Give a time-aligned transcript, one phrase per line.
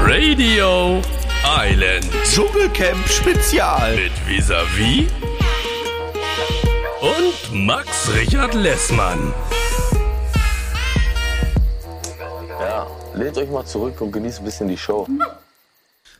[0.00, 1.02] Radio
[1.44, 3.96] Island Dschungelcamp Spezial.
[3.96, 5.08] mit Visavi
[7.02, 9.34] und Max Richard Lessmann.
[12.48, 15.06] Ja, lehnt euch mal zurück und genießt ein bisschen die Show.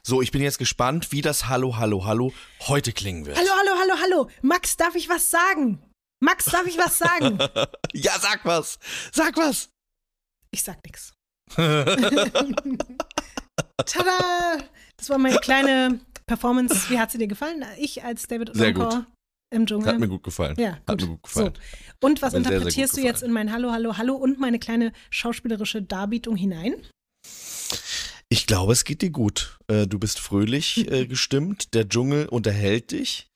[0.05, 2.33] So, ich bin jetzt gespannt, wie das Hallo, Hallo, Hallo
[2.67, 3.39] heute klingen wird.
[3.39, 3.72] Hallo, hallo,
[4.13, 4.29] hallo.
[4.43, 5.83] Max, darf ich was sagen?
[6.23, 7.39] Max, darf ich was sagen?
[7.95, 8.79] Ja, sag was.
[9.13, 9.69] Sag was.
[10.51, 11.13] Ich sag nix.
[13.85, 14.59] Tada!
[14.97, 16.89] Das war meine kleine Performance.
[16.89, 17.63] Wie hat sie dir gefallen?
[17.79, 19.05] Ich als David Sehr Okonkwo
[19.53, 19.89] im Dschungel.
[19.89, 20.57] Hat mir gut gefallen.
[20.59, 21.01] Ja, Hat gut.
[21.03, 21.53] mir gut gefallen.
[21.55, 22.07] So.
[22.07, 24.15] Und was Hat mir sehr, sehr interpretierst gut du jetzt in mein Hallo, Hallo, Hallo
[24.15, 26.75] und meine kleine schauspielerische Darbietung hinein?
[28.31, 29.59] Ich glaube, es geht dir gut.
[29.69, 31.75] Äh, Du bist fröhlich äh, gestimmt.
[31.75, 33.27] Der Dschungel unterhält dich.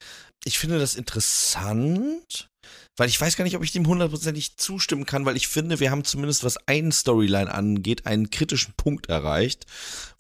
[0.46, 2.50] Ich finde das interessant,
[2.96, 5.90] weil ich weiß gar nicht, ob ich dem hundertprozentig zustimmen kann, weil ich finde, wir
[5.90, 9.66] haben zumindest, was einen Storyline angeht, einen kritischen Punkt erreicht,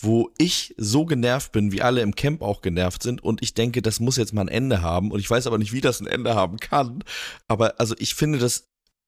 [0.00, 3.82] wo ich so genervt bin, wie alle im Camp auch genervt sind und ich denke,
[3.82, 6.08] das muss jetzt mal ein Ende haben und ich weiß aber nicht, wie das ein
[6.08, 7.04] Ende haben kann.
[7.46, 8.66] Aber also ich finde das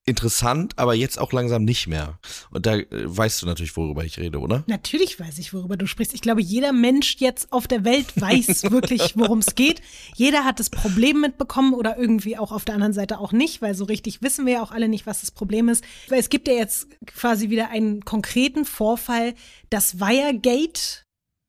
[0.08, 2.18] interessant, aber jetzt auch langsam nicht mehr.
[2.50, 4.64] Und da äh, weißt du natürlich, worüber ich rede, oder?
[4.66, 6.14] Natürlich weiß ich, worüber du sprichst.
[6.14, 9.82] Ich glaube, jeder Mensch jetzt auf der Welt weiß wirklich, worum es geht.
[10.16, 13.74] Jeder hat das Problem mitbekommen oder irgendwie auch auf der anderen Seite auch nicht, weil
[13.74, 15.84] so richtig wissen wir ja auch alle nicht, was das Problem ist.
[16.08, 19.34] Weil es gibt ja jetzt quasi wieder einen konkreten Vorfall.
[19.70, 21.04] Das Wiregate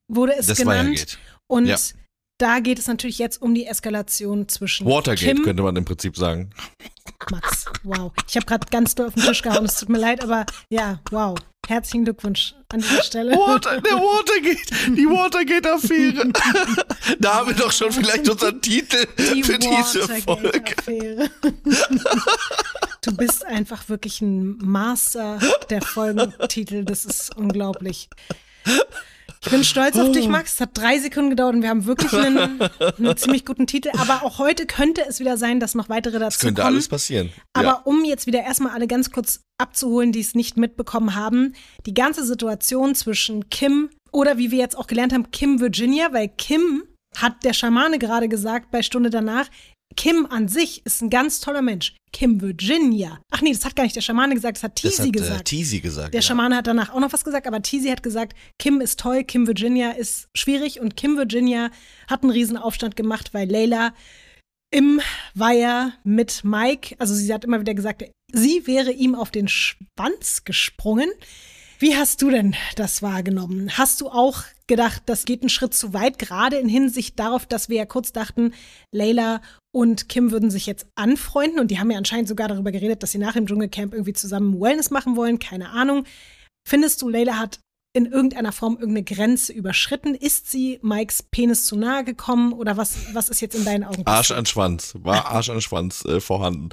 [0.08, 0.90] wurde es Das genannt.
[0.90, 1.18] Wiregate.
[1.48, 1.78] Und Ja.
[2.40, 6.18] Da geht es natürlich jetzt um die Eskalation zwischen Watergate Kim könnte man im Prinzip
[6.18, 6.50] sagen.
[7.32, 8.12] Max, wow.
[8.28, 9.66] Ich habe gerade ganz doll auf den Tisch gehauen.
[9.66, 11.38] Es tut mir leid, aber ja, wow.
[11.68, 13.34] Herzlichen Glückwunsch an dieser Stelle.
[13.34, 16.32] Water, der Watergate, die Watergate-Affäre.
[17.20, 20.76] da haben wir doch schon vielleicht unseren Titel Die für diese Folge.
[23.02, 26.84] Du bist einfach wirklich ein Master der Folgentitel.
[26.84, 28.10] Das ist unglaublich.
[29.42, 30.56] Ich bin stolz auf dich, Max.
[30.56, 32.62] Es hat drei Sekunden gedauert und wir haben wirklich einen,
[32.98, 33.90] einen ziemlich guten Titel.
[33.98, 36.74] Aber auch heute könnte es wieder sein, dass noch weitere dazu Das könnte kommen.
[36.74, 37.32] alles passieren.
[37.54, 37.82] Aber ja.
[37.86, 41.54] um jetzt wieder erstmal alle ganz kurz abzuholen, die es nicht mitbekommen haben,
[41.86, 46.30] die ganze Situation zwischen Kim oder wie wir jetzt auch gelernt haben, Kim Virginia, weil
[46.30, 46.84] Kim
[47.18, 49.48] hat der Schamane gerade gesagt bei Stunde danach,
[49.96, 51.96] Kim an sich ist ein ganz toller Mensch.
[52.12, 53.20] Kim Virginia.
[53.32, 55.12] Ach nee, das hat gar nicht der Schamane gesagt, das hat das Teasy hat äh,
[55.12, 55.46] gesagt.
[55.46, 56.14] Teasy gesagt.
[56.14, 56.28] Der ja.
[56.28, 59.48] Schamane hat danach auch noch was gesagt, aber Teasy hat gesagt, Kim ist toll, Kim
[59.48, 61.72] Virginia ist schwierig und Kim Virginia
[62.08, 63.94] hat einen Riesenaufstand gemacht, weil Layla
[64.72, 65.02] im
[65.34, 70.44] Weiher mit Mike, also sie hat immer wieder gesagt, sie wäre ihm auf den Schwanz
[70.44, 71.10] gesprungen.
[71.80, 73.78] Wie hast du denn das wahrgenommen?
[73.78, 77.70] Hast du auch gedacht, das geht einen Schritt zu weit, gerade in Hinsicht darauf, dass
[77.70, 78.54] wir ja kurz dachten,
[78.92, 79.42] Layla
[79.72, 83.12] und Kim würden sich jetzt anfreunden und die haben ja anscheinend sogar darüber geredet, dass
[83.12, 86.06] sie nach dem Dschungelcamp irgendwie zusammen Wellness machen wollen, keine Ahnung.
[86.68, 87.60] Findest du, Layla hat
[87.94, 90.16] in irgendeiner Form irgendeine Grenze überschritten?
[90.16, 94.06] Ist sie Mikes Penis zu nahe gekommen oder was, was ist jetzt in deinen Augen
[94.06, 94.94] Arsch an Schwanz.
[95.00, 96.70] War Arsch an Schwanz äh, vorhanden.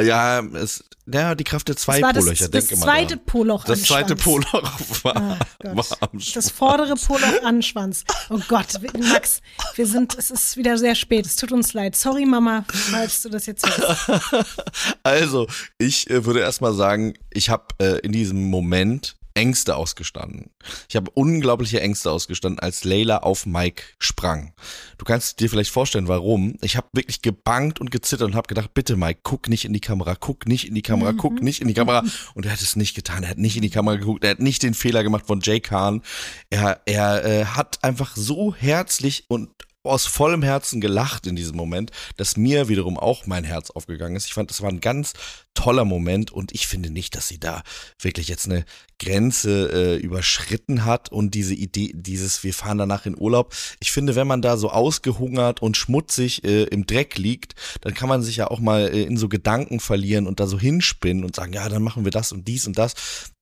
[0.00, 2.84] Äh, Ja, es, ja, die Kraft der zwei Das war das, Polöcher, das denke mal.
[2.84, 3.16] zweite.
[3.16, 4.14] Poloch Das zweite.
[4.16, 4.72] Poloch
[5.04, 6.50] war, Ah, war am Das Schwanz.
[6.50, 8.04] vordere Poloch an Schwanz.
[8.28, 8.66] Oh Gott,
[8.98, 9.40] Max,
[9.74, 11.24] wir sind, es ist wieder sehr spät.
[11.26, 11.96] Es tut uns leid.
[11.96, 14.46] Sorry, Mama, falls du das jetzt hörst.
[15.02, 15.46] Also,
[15.78, 20.50] ich äh, würde erstmal sagen, ich habe äh, in diesem Moment Ängste ausgestanden.
[20.88, 24.52] Ich habe unglaubliche Ängste ausgestanden, als Layla auf Mike sprang.
[24.98, 26.56] Du kannst dir vielleicht vorstellen, warum.
[26.60, 29.80] Ich habe wirklich gebangt und gezittert und habe gedacht, bitte Mike, guck nicht in die
[29.80, 32.02] Kamera, guck nicht in die Kamera, guck nicht in die Kamera.
[32.34, 33.22] Und er hat es nicht getan.
[33.22, 34.24] Er hat nicht in die Kamera geguckt.
[34.24, 36.02] Er hat nicht den Fehler gemacht von Jay Kahn.
[36.50, 39.50] Er, er äh, hat einfach so herzlich und
[39.84, 44.26] aus vollem Herzen gelacht in diesem Moment, dass mir wiederum auch mein Herz aufgegangen ist.
[44.26, 45.14] Ich fand, das war ein ganz
[45.58, 47.64] toller Moment und ich finde nicht, dass sie da
[48.00, 48.64] wirklich jetzt eine
[49.00, 53.52] Grenze äh, überschritten hat und diese Idee, dieses, wir fahren danach in Urlaub.
[53.80, 58.08] Ich finde, wenn man da so ausgehungert und schmutzig äh, im Dreck liegt, dann kann
[58.08, 61.34] man sich ja auch mal äh, in so Gedanken verlieren und da so hinspinnen und
[61.34, 62.94] sagen, ja, dann machen wir das und dies und das.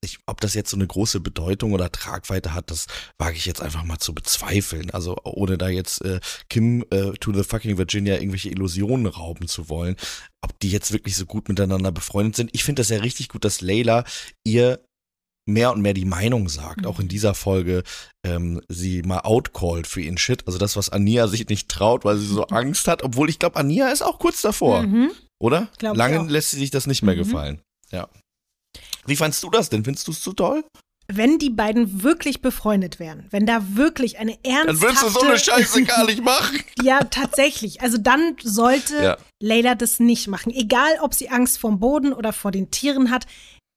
[0.03, 2.87] Ich, ob das jetzt so eine große Bedeutung oder Tragweite hat, das
[3.19, 4.91] wage ich jetzt einfach mal zu bezweifeln.
[4.91, 9.69] Also ohne da jetzt äh, Kim äh, to the fucking Virginia irgendwelche Illusionen rauben zu
[9.69, 9.97] wollen,
[10.47, 12.51] ob die jetzt wirklich so gut miteinander befreundet sind.
[12.55, 14.05] Ich finde das ja richtig gut, dass Layla
[14.45, 14.81] ihr
[15.49, 17.83] mehr und mehr die Meinung sagt, auch in dieser Folge
[18.25, 20.45] ähm, sie mal outcallt für ihren Shit.
[20.47, 23.57] Also das, was Ania sich nicht traut, weil sie so Angst hat, obwohl ich glaube,
[23.57, 25.11] Ania ist auch kurz davor, Mhm.
[25.41, 25.69] oder?
[25.79, 27.19] Glaub Lange lässt sie sich das nicht mehr Mhm.
[27.19, 27.61] gefallen.
[27.93, 28.09] Ja.
[29.07, 29.85] Wie fandst du das denn?
[29.85, 30.65] Findest du es zu toll?
[31.09, 34.67] Wenn die beiden wirklich befreundet wären, wenn da wirklich eine ernsthafte...
[34.67, 36.61] Dann würdest du so eine Scheiße gar nicht machen.
[36.83, 37.81] Ja, tatsächlich.
[37.81, 39.17] Also dann sollte Ja.
[39.43, 40.53] Layla das nicht machen.
[40.53, 43.27] Egal, ob sie Angst vorm Boden oder vor den Tieren hat.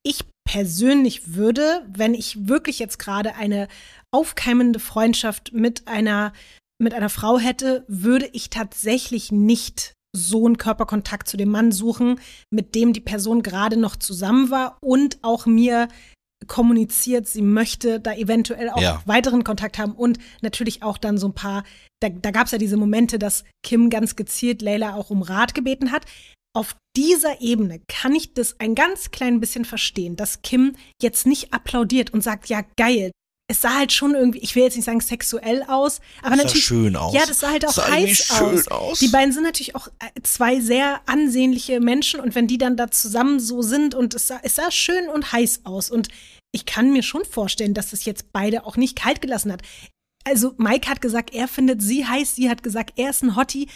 [0.04, 3.68] Ich persönlich würde, wenn ich wirklich jetzt gerade eine
[4.12, 6.34] aufkeimende Freundschaft mit einer,
[6.82, 12.20] mit einer Frau hätte, würde ich tatsächlich nicht so einen Körperkontakt zu dem Mann suchen,
[12.52, 15.88] mit dem die Person gerade noch zusammen war und auch mir
[16.48, 19.02] kommuniziert, sie möchte da eventuell auch Ja.
[19.06, 21.64] weiteren Kontakt haben und natürlich auch dann so ein paar,
[22.00, 25.54] da, da gab es ja diese Momente, dass Kim ganz gezielt Layla auch um Rat
[25.54, 26.06] gebeten hat.
[26.56, 31.54] Auf dieser Ebene kann ich das ein ganz klein bisschen verstehen, dass Kim jetzt nicht
[31.54, 33.12] applaudiert und sagt, ja geil.
[33.52, 36.66] Es sah halt schon irgendwie, ich will jetzt nicht sagen sexuell aus, aber sah natürlich
[36.66, 37.16] schön aus.
[37.16, 38.68] Ja, das sah halt auch Sah heiß schön aus.
[38.68, 39.00] aus.
[39.00, 42.92] Die beiden sind natürlich auch äh, zwei sehr ansehnliche Menschen und wenn die dann da
[42.92, 46.10] zusammen so sind und es sah, es sah schön und heiß aus und
[46.52, 49.62] ich kann mir schon vorstellen, dass es jetzt beide auch nicht kalt gelassen hat.
[50.26, 53.68] Also Mike hat gesagt, er findet sie heiß, sie hat gesagt, er ist ein Hottie.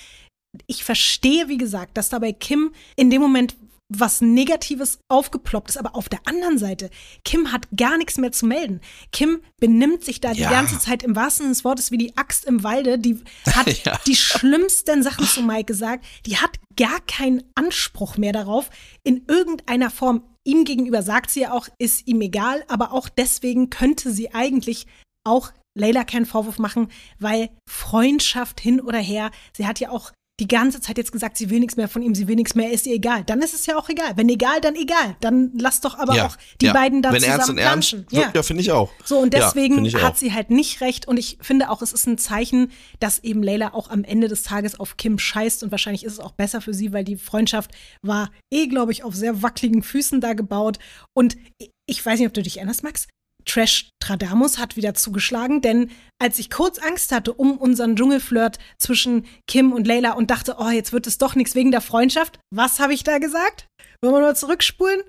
[0.68, 3.56] Ich verstehe, wie gesagt, dass da bei Kim in dem Moment
[3.96, 6.90] was Negatives aufgeploppt ist, aber auf der anderen Seite,
[7.24, 8.82] Kim hat gar nichts mehr zu melden.
[9.12, 10.48] Kim benimmt sich da Ja.
[10.50, 12.98] die ganze Zeit im wahrsten Sinne des Wortes wie die Axt im Walde.
[13.00, 14.00] Die hat Ja.
[14.08, 16.06] die schlimmsten Sachen zu Mike gesagt.
[16.26, 18.70] Die hat gar keinen Anspruch mehr darauf,
[19.04, 20.24] in irgendeiner Form.
[20.46, 24.88] Ihm gegenüber sagt sie ja auch, ist ihm egal, aber auch deswegen könnte sie eigentlich
[25.26, 30.48] auch Layla keinen Vorwurf machen, weil Freundschaft hin oder her, sie hat ja auch die
[30.48, 32.88] ganze Zeit jetzt gesagt, sie will nichts mehr von ihm, sie will nichts mehr, ist
[32.88, 33.24] ihr egal.
[33.24, 34.14] Dann ist es ja auch egal.
[34.16, 35.16] Wenn egal, dann egal.
[35.20, 36.26] Dann lass doch aber ja.
[36.26, 36.74] auch die ja.
[36.74, 38.92] beiden da Wenn zusammen ernst und ernst, ja, ja finde ich auch.
[39.06, 41.08] So, und deswegen hat sie halt nicht recht.
[41.08, 44.42] Und ich finde auch, es ist ein Zeichen, dass eben Layla auch am Ende des
[44.42, 45.64] Tages auf Kim scheißt.
[45.64, 47.72] Und wahrscheinlich ist es auch besser für sie, weil die Freundschaft
[48.02, 50.80] war eh, glaube ich, auf sehr wackeligen Füßen da gebaut.
[51.16, 51.38] Und
[51.86, 53.08] ich weiß nicht, ob du dich erinnerst, Max.
[53.46, 59.26] Trash Tradamus hat wieder zugeschlagen, denn als ich kurz Angst hatte um unseren Dschungelflirt zwischen
[59.48, 62.80] Kim und Layla und dachte, oh, jetzt wird es doch nichts wegen der Freundschaft, was
[62.80, 63.68] habe ich da gesagt?
[64.02, 65.02] Wollen wir nur zurückspulen?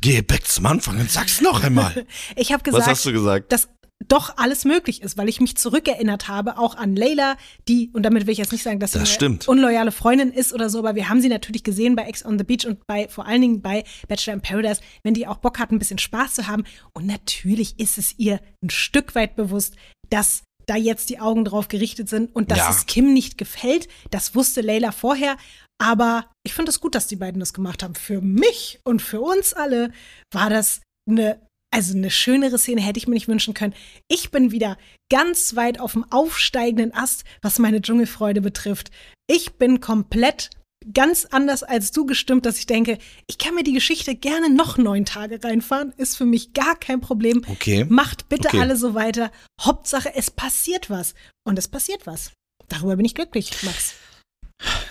[0.00, 2.06] Geh back zum Anfang und sag's noch einmal.
[2.36, 3.52] Ich habe gesagt, Was hast du gesagt?
[3.52, 3.68] dass
[4.06, 7.36] doch alles möglich ist, weil ich mich zurückerinnert habe, auch an Layla,
[7.68, 9.48] die, und damit will ich jetzt nicht sagen, dass sie Das eine stimmt.
[9.48, 12.44] unloyale Freundin ist oder so, aber wir haben sie natürlich gesehen bei Ex on the
[12.44, 15.72] Beach und bei, vor allen Dingen bei Bachelor in Paradise, wenn die auch Bock hat,
[15.72, 16.64] ein bisschen Spaß zu haben.
[16.94, 19.74] Und natürlich ist es ihr ein Stück weit bewusst,
[20.10, 22.70] dass da jetzt die Augen drauf gerichtet sind und dass Ja.
[22.70, 23.88] es Kim nicht gefällt.
[24.10, 25.36] Das wusste Layla vorher.
[25.80, 27.94] Aber ich finde es gut, dass die beiden das gemacht haben.
[27.94, 29.92] Für mich und für uns alle
[30.32, 33.74] war das eine, also eine schönere Szene hätte ich mir nicht wünschen können.
[34.08, 34.78] Ich bin wieder
[35.10, 38.90] ganz weit auf dem aufsteigenden Ast, was meine Dschungelfreude betrifft.
[39.26, 40.50] Ich bin komplett
[40.94, 44.78] ganz anders als du gestimmt, dass ich denke, ich kann mir die Geschichte gerne noch
[44.78, 45.92] neun Tage reinfahren.
[45.96, 47.42] Ist für mich gar kein Problem.
[47.48, 47.84] Okay.
[47.88, 48.60] Macht bitte Okay.
[48.60, 49.30] alle so weiter.
[49.60, 51.14] Hauptsache, es passiert was.
[51.44, 52.32] Und es passiert was.
[52.68, 53.94] Darüber bin ich glücklich, Max.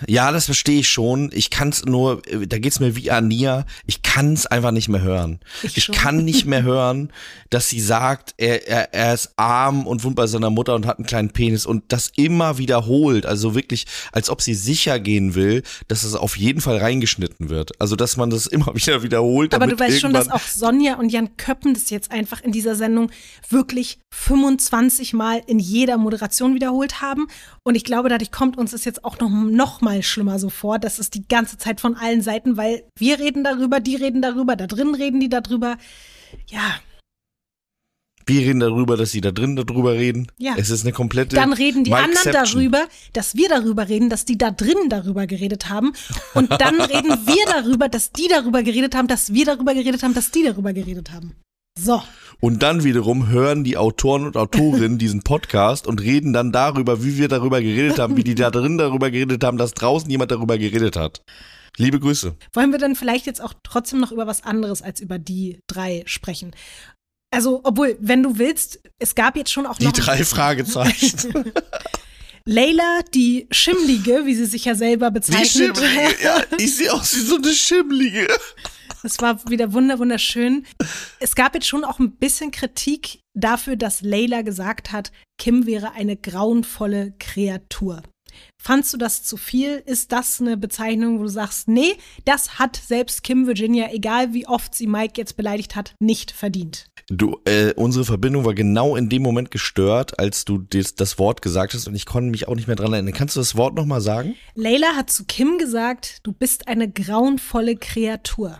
[0.07, 1.29] Ja, das verstehe ich schon.
[1.33, 3.65] Ich kann es nur, da geht's mir wie Ania.
[3.85, 5.39] Ich kann es einfach nicht mehr hören.
[5.63, 7.11] Ich Ich, kann nicht mehr hören,
[7.49, 10.97] dass sie sagt, er, er, er ist arm und wohnt bei seiner Mutter und hat
[10.97, 13.25] einen kleinen Penis und das immer wiederholt.
[13.25, 17.79] Also wirklich, als ob sie sicher gehen will, dass es auf jeden Fall reingeschnitten wird.
[17.81, 19.53] Also, dass man das immer wieder wiederholt.
[19.53, 22.75] Aber du weißt schon, dass auch Sonja und Jan Köppen das jetzt einfach in dieser
[22.75, 23.11] Sendung
[23.49, 27.27] wirklich 25 Mal in jeder Moderation wiederholt haben.
[27.63, 30.79] Und ich glaube, dadurch kommt uns das jetzt auch noch, noch mal schlimmer so vor.
[30.79, 34.55] Das ist die ganze Zeit von allen Seiten, weil wir reden darüber, die reden darüber,
[34.55, 35.77] da drin reden die darüber.
[36.49, 36.79] Ja,
[38.29, 40.27] Wir reden darüber, dass sie da drin darüber reden.
[40.37, 40.55] Ja.
[40.57, 41.35] Es ist eine komplette.
[41.37, 45.69] dann reden die anderen darüber, dass wir darüber reden, dass die da drin darüber geredet
[45.69, 45.93] haben.
[46.33, 50.13] Und dann reden wir darüber, dass die darüber geredet haben, dass wir darüber geredet haben,
[50.13, 51.35] dass die darüber geredet haben.
[51.77, 52.01] So.
[52.39, 57.17] Und dann wiederum hören die Autoren und Autorinnen diesen Podcast und reden dann darüber, wie
[57.17, 60.57] wir darüber geredet haben, wie die da drin darüber geredet haben, dass draußen jemand darüber
[60.57, 61.21] geredet hat.
[61.77, 62.35] Liebe Grüße.
[62.53, 66.03] Wollen wir dann vielleicht jetzt auch trotzdem noch über was anderes als über die drei
[66.05, 66.55] sprechen?
[67.31, 71.51] Also, obwohl, wenn du willst, es gab jetzt schon auch Die noch drei Fragezeichen.
[72.45, 75.77] Layla, die Schimmlige, wie sie sich ja selber Die bezeichnet.
[75.77, 76.23] Schimmlige.
[76.23, 78.27] Ja, ich sehe aus wie so eine Schimmlige.
[79.03, 80.65] Das war wieder wunder wunderschön.
[81.19, 85.91] Es gab jetzt schon auch ein bisschen Kritik dafür, dass Layla gesagt hat, Kim wäre
[85.93, 88.03] eine grauenvolle Kreatur.
[88.61, 89.81] Fandst du das zu viel?
[89.85, 94.47] Ist das eine Bezeichnung, wo du sagst, nee, das hat selbst Kim Virginia, egal wie
[94.47, 96.87] oft sie Mike jetzt beleidigt hat, nicht verdient?
[97.09, 101.41] Du, äh, unsere Verbindung war genau in dem Moment gestört, als du das, das Wort
[101.41, 103.13] gesagt hast und ich konnte mich auch nicht mehr dran erinnern.
[103.13, 104.35] Kannst du das Wort nochmal sagen?
[104.55, 108.59] Layla hat zu Kim gesagt, du bist eine grauenvolle Kreatur.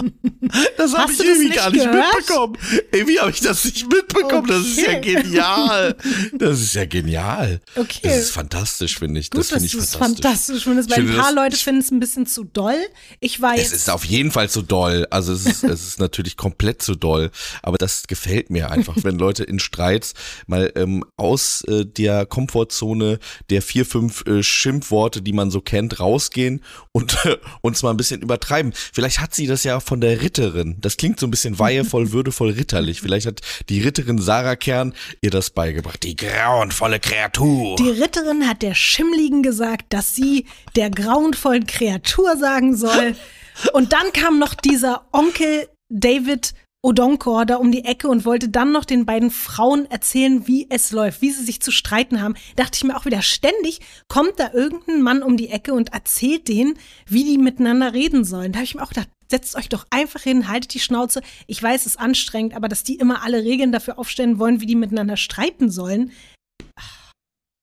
[0.76, 2.14] Das habe ich irgendwie gar nicht gehört?
[2.16, 2.56] mitbekommen.
[2.92, 4.46] Irgendwie habe ich das nicht mitbekommen.
[4.48, 5.14] Das ist ja Okay.
[5.22, 5.96] genial.
[6.32, 7.60] Das ist ja genial.
[7.76, 8.00] Okay.
[8.02, 9.30] Das ist fantastisch, finde ich.
[9.30, 9.98] Gut, das finde ich fantastisch.
[10.00, 12.78] fantastisch findest, weil Ich ein finde paar das- Leute finden es ein bisschen zu doll.
[13.20, 15.06] Ich war Es ist auf jeden Fall zu doll.
[15.10, 17.30] Also es ist, es ist natürlich komplett zu doll.
[17.62, 20.14] Aber das gefällt mir einfach, wenn Leute in Streits
[20.46, 23.18] mal ähm, aus äh, der Komfortzone
[23.50, 27.96] der vier, fünf äh, Schimpfworte, die man so kennt, rausgehen und äh, uns mal ein
[27.96, 28.72] bisschen übertreiben.
[28.92, 30.76] Vielleicht hat sie das ja von der Ritterin.
[30.80, 33.00] Das klingt so ein bisschen weihevoll, würdevoll, ritterlich.
[33.00, 36.04] Vielleicht hat die Ritterin Sarah Kern ihr das beigebracht.
[36.04, 37.74] Die grauenvolle Kreatur.
[37.74, 43.16] Die Ritterin hat der Schimmligen gesagt, dass sie der grauenvollen Kreatur sagen soll.
[43.72, 48.70] Und dann kam noch dieser Onkel David Odonkor da um die Ecke und wollte dann
[48.70, 52.36] noch den beiden Frauen erzählen, wie es läuft, wie sie sich zu streiten haben.
[52.56, 56.48] Dachte ich mir auch wieder, ständig kommt da irgendein Mann um die Ecke und erzählt
[56.48, 58.52] denen, wie die miteinander reden sollen.
[58.52, 61.22] Da habe ich mir auch gedacht, setzt euch doch einfach hin, haltet die Schnauze.
[61.46, 64.66] Ich weiß, es ist anstrengend, aber dass die immer alle Regeln dafür aufstellen wollen, wie
[64.66, 66.12] die miteinander streiten sollen.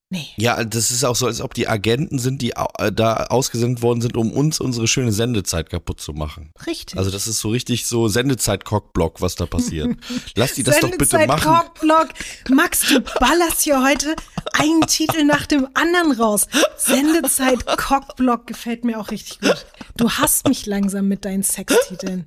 [0.09, 0.27] Nee.
[0.37, 3.99] Ja, das ist auch so, als ob die Agenten sind, die äh, da ausgesendet worden
[3.99, 6.53] sind, um uns unsere schöne Sendezeit kaputt zu machen.
[6.65, 6.97] Richtig.
[6.97, 9.97] Also das ist so richtig so Sendezeit-Cockblock, was da passiert.
[10.35, 11.43] Lass die das doch bitte machen.
[11.43, 12.07] Cockblock.
[12.49, 14.15] Max, du ballerst hier heute
[14.53, 16.47] einen Titel nach dem anderen raus.
[16.77, 19.65] Sendezeit Cockblock gefällt mir auch richtig gut.
[19.97, 22.25] Du hasst mich langsam mit deinen Sextiteln.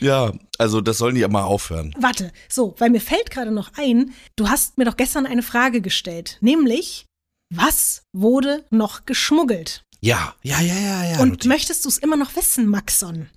[0.00, 1.94] Ja, also das sollen die ja mal aufhören.
[1.98, 5.80] Warte, so, weil mir fällt gerade noch ein, du hast mir doch gestern eine Frage
[5.80, 7.06] gestellt, nämlich,
[7.54, 9.82] was wurde noch geschmuggelt?
[10.00, 11.18] Ja, ja, ja, ja, ja.
[11.20, 11.48] Und Lotti.
[11.48, 13.30] möchtest du es immer noch wissen, Maxon?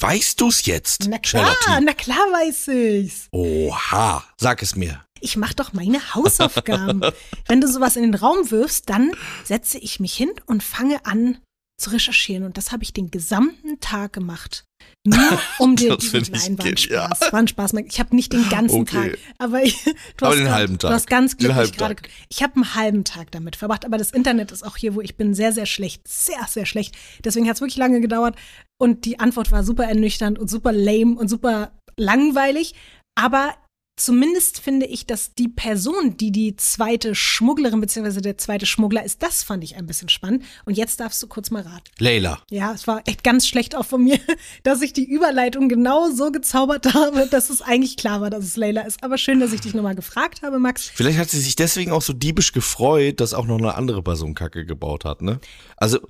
[0.00, 1.06] weißt du's jetzt?
[1.08, 1.84] Na klar, Charlotte?
[1.84, 3.28] na klar weiß ich's.
[3.32, 5.04] Oha, sag es mir.
[5.20, 7.00] Ich mache doch meine Hausaufgaben.
[7.46, 9.12] Wenn du sowas in den Raum wirfst, dann
[9.44, 11.38] setze ich mich hin und fange an
[11.76, 12.44] zu recherchieren.
[12.44, 14.64] Und das habe ich den gesamten Tag gemacht.
[15.06, 15.18] Nur
[15.58, 16.76] um dir Das diesen Nein, war ein.
[16.76, 17.20] Spaß.
[17.32, 17.72] War ein Spaß.
[17.86, 19.10] Ich habe nicht den ganzen Okay.
[19.12, 19.18] Tag.
[19.38, 19.90] Aber ich, du
[20.26, 20.90] Aber hast den grad- halben Tag.
[20.90, 21.96] Du hast ganz glücklich gerade.
[22.28, 23.84] Ich habe einen halben Tag damit verbracht.
[23.84, 26.06] Aber das Internet ist auch hier, wo ich bin, sehr, sehr schlecht.
[26.06, 26.94] Sehr, sehr schlecht.
[27.24, 28.36] Deswegen hat es wirklich lange gedauert.
[28.78, 32.74] Und die Antwort war super ernüchternd und super lame und super langweilig.
[33.16, 33.54] Aber
[33.96, 38.20] zumindest finde ich, dass die Person, die die zweite Schmugglerin bzw.
[38.20, 40.44] der zweite Schmuggler ist, das fand ich ein bisschen spannend.
[40.64, 41.84] Und jetzt darfst du kurz mal raten.
[41.98, 42.42] Leila.
[42.50, 44.18] Ja, es war echt ganz schlecht auch von mir,
[44.62, 48.56] dass ich die Überleitung genau so gezaubert habe, dass es eigentlich klar war, dass es
[48.56, 49.02] Leila ist.
[49.02, 50.90] Aber schön, dass ich dich nochmal gefragt habe, Max.
[50.94, 54.34] Vielleicht hat sie sich deswegen auch so diebisch gefreut, dass auch noch eine andere Person
[54.34, 55.40] Kacke gebaut hat, ne?
[55.76, 56.00] Also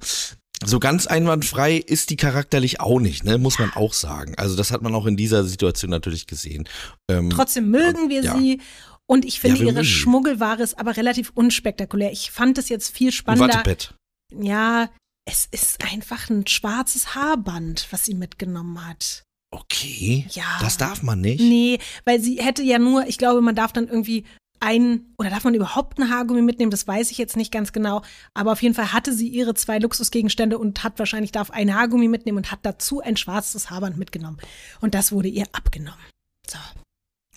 [0.64, 3.38] so ganz einwandfrei ist die charakterlich auch nicht, ne?
[3.38, 4.34] Muss man auch sagen.
[4.36, 6.68] Also das hat man auch in dieser Situation natürlich gesehen.
[7.10, 8.36] Ähm, Trotzdem mögen wir ja.
[8.36, 8.60] sie.
[9.06, 9.84] Und ich finde, Ja, ihre.
[9.84, 12.12] Schmuggelware ist aber relativ unspektakulär.
[12.12, 13.54] Ich fand es jetzt viel ein spannender.
[13.54, 13.94] Wattepad.
[14.32, 14.88] Ja,
[15.26, 19.24] es ist einfach ein schwarzes Haarband, was sie mitgenommen hat.
[19.50, 20.26] Okay.
[20.30, 20.58] Ja.
[20.60, 21.40] Das darf man nicht.
[21.40, 24.24] Nee, weil sie hätte ja nur, ich glaube, man darf dann irgendwie
[24.64, 26.70] ein, oder darf man überhaupt ein Haargummi mitnehmen?
[26.70, 28.02] Das weiß ich jetzt nicht ganz genau.
[28.32, 32.08] Aber auf jeden Fall hatte sie ihre zwei Luxusgegenstände und hat wahrscheinlich darf ein Haargummi
[32.08, 34.38] mitnehmen und hat dazu ein schwarzes Haarband mitgenommen.
[34.80, 36.00] Und das wurde ihr abgenommen.
[36.48, 36.58] So.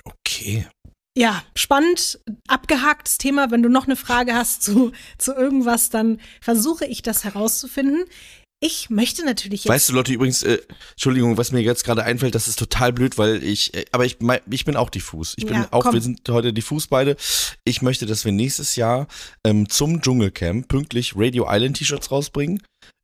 [0.03, 0.67] Okay.
[1.17, 3.49] Ja, spannend, abgehaktes Thema.
[3.49, 8.05] Wenn du noch eine Frage hast zu, zu irgendwas, dann versuche ich das herauszufinden.
[8.59, 9.71] Ich möchte natürlich jetzt.
[9.71, 10.57] Weißt du, Leute, übrigens, äh,
[10.91, 14.19] Entschuldigung, was mir jetzt gerade einfällt, das ist total blöd, weil ich, äh, aber ich,
[14.19, 15.35] mein, ich bin auch diffus.
[15.37, 15.93] Ich bin Ja, auch, komm.
[15.93, 17.17] wir sind heute diffus beide.
[17.65, 19.07] Ich möchte, dass wir nächstes Jahr
[19.43, 22.63] ähm, zum Dschungelcamp pünktlich Radio Island T-Shirts rausbringen.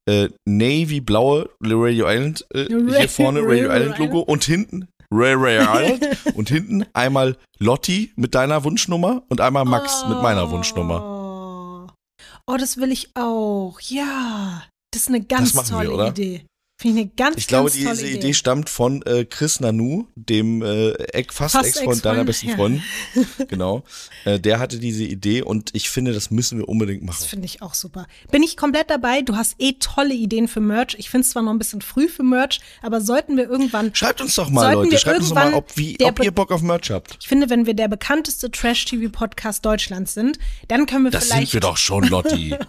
[0.10, 5.60] Äh, Navy blaue Radio Island, äh, hier vorne Radio Island Logo und hinten Ray Ray
[5.60, 11.88] Island und hinten einmal Lotti mit deiner Wunschnummer und einmal Max mit meiner Wunschnummer.
[11.88, 12.52] Oh.
[12.52, 13.80] oh, das will ich auch.
[13.80, 16.08] Ja, das ist eine ganz wir, tolle oder?
[16.10, 16.46] Idee.
[16.82, 18.18] Finde ich eine ganz, Ich glaube, ganz tolle diese Idee.
[18.18, 20.94] Idee stammt von äh, Chris Nanu, dem äh,
[21.32, 22.56] fast, Fast Ex-Freund deiner besten ja.
[22.56, 22.84] Freundin.
[23.48, 23.84] genau.
[24.26, 27.30] Äh, der hatte diese Idee und ich finde, das müssen wir unbedingt Das machen.
[27.30, 28.08] finde ich auch super.
[28.32, 29.22] Bin ich komplett dabei.
[29.22, 30.96] Du hast eh tolle Ideen für Merch.
[30.98, 33.94] Ich finde es zwar noch ein bisschen früh für Merch, aber sollten wir irgendwann.
[33.94, 34.92] Schreibt uns doch mal, Leute.
[34.92, 37.18] wir Schreibt uns doch mal, ob, wie, ob ihr Bock auf Merch habt.
[37.22, 41.52] Ich finde, wenn wir der bekannteste Trash-TV-Podcast Deutschlands sind, dann können wir Das vielleicht.
[41.52, 42.56] sind wir doch schon, Lotti.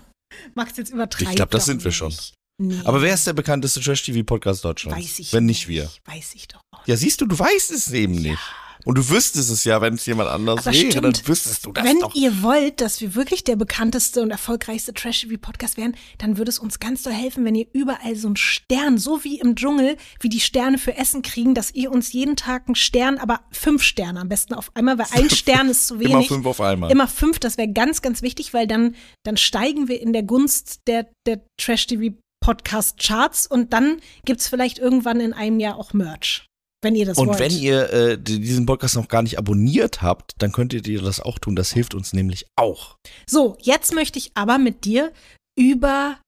[0.55, 1.31] Max jetzt übertreibt.
[1.31, 1.97] Ich glaub, das sind wir nicht.
[1.97, 2.15] schon.
[2.59, 5.05] Nee, Aber wer ist der bekannteste Trash-TV-Podcast Deutschlands?
[5.05, 5.91] weiß ich Wenn nicht wir.
[6.05, 6.87] Weiß ich doch auch.
[6.87, 8.39] Ja, siehst du, du weißt es eben nicht.
[8.85, 11.29] Und du wüsstest es ja, wenn es jemand anders Aber wäre, dann stimmt.
[11.29, 12.15] wüsstest du das Wenn doch.
[12.15, 16.79] ihr wollt, dass wir wirklich der bekannteste und erfolgreichste Trash-TV-Podcast werden, dann würde es uns
[16.81, 20.41] ganz doll helfen, wenn ihr überall so einen Stern, so wie im Dschungel, wie die
[20.41, 24.29] Sterne für Essen kriegen, dass ihr uns jeden Tag einen Stern, aber fünf Sterne am
[24.29, 26.13] besten auf einmal, weil ein Stern ist zu wenig.
[26.13, 26.91] Immer fünf auf einmal.
[26.91, 30.81] Immer fünf, das wäre ganz, ganz wichtig, weil dann, dann steigen wir in der Gunst
[30.87, 32.15] der, der Trash-TV
[32.45, 36.47] Podcast-Charts und dann gibt's vielleicht irgendwann in einem Jahr auch Merch.
[36.85, 37.39] Wenn ihr das Und wollt.
[37.41, 41.19] wenn ihr äh, die- diesen Podcast noch gar nicht abonniert habt, dann könntet ihr das
[41.21, 41.57] auch tun.
[41.57, 42.97] Das hilft uns nämlich auch.
[43.27, 45.13] So, jetzt möchte ich aber mit dir
[45.59, 46.19] über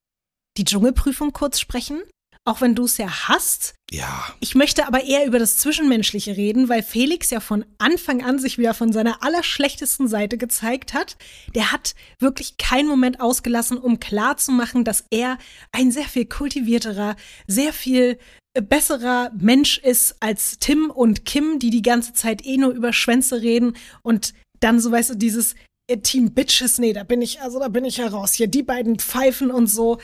[0.56, 2.02] die Dschungelprüfung kurz sprechen.
[2.48, 3.75] Auch wenn du es ja hast.
[3.90, 4.25] Ja.
[4.38, 8.56] Ich möchte aber eher über das Zwischenmenschliche reden, weil Felix ja von Anfang an sich
[8.56, 11.16] wieder von seiner allerschlechtesten Seite gezeigt hat.
[11.56, 15.38] Der hat wirklich keinen Moment ausgelassen, um klarzumachen, dass er
[15.72, 17.16] ein sehr viel kultivierterer,
[17.48, 18.16] sehr viel
[18.62, 23.42] besserer Mensch ist als Tim und Kim, die die ganze Zeit eh nur über Schwänze
[23.42, 25.54] reden und dann so, weißt du, dieses
[25.88, 28.34] äh, Team Bitches, nee, da bin ich, also da bin ich ja raus.
[28.34, 29.98] Hier, die beiden Pfeifen und so.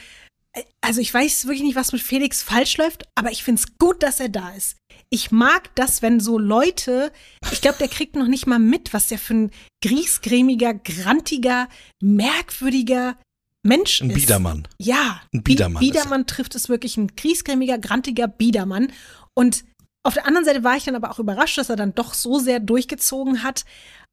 [0.82, 4.02] Also ich weiß wirklich nicht, was mit Felix falsch läuft, aber ich finde es gut,
[4.02, 4.76] dass er da ist.
[5.09, 7.11] Ich mag das, wenn so Leute,
[7.50, 9.50] ich glaube, der kriegt noch nicht mal mit, was der für ein
[9.82, 11.68] griesgrämiger, grantiger,
[12.02, 13.16] merkwürdiger
[13.62, 14.16] Mensch Ein ist.
[14.16, 14.69] Biedermann.
[14.78, 15.87] Ja, Ein Biedermann er.
[15.87, 18.92] Biedermann trifft es wirklich ein griesgrämiger, grantiger Biedermann.
[19.35, 19.64] Und
[20.04, 22.38] auf der anderen Seite war ich dann aber auch überrascht, dass er dann doch so
[22.38, 23.64] sehr durchgezogen hat.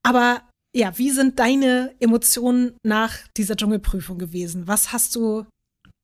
[0.04, 0.42] Aber
[0.76, 4.68] ja, wie sind deine Emotionen nach dieser Dschungelprüfung gewesen?
[4.68, 5.46] Was hast du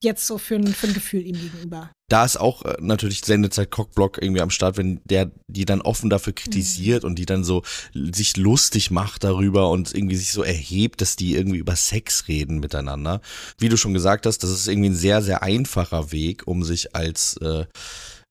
[0.03, 1.91] jetzt so für ein, für ein Gefühl ihm gegenüber?
[2.09, 6.09] Da ist auch äh, natürlich Sendezeit Cockblock irgendwie am Start, wenn der die dann offen
[6.09, 11.01] dafür kritisiert und die dann so sich lustig macht darüber und irgendwie sich so erhebt,
[11.01, 13.21] dass die irgendwie über Sex reden miteinander.
[13.57, 16.95] Wie du schon gesagt hast, das ist irgendwie ein sehr, sehr einfacher Weg, um sich
[16.95, 17.65] als äh,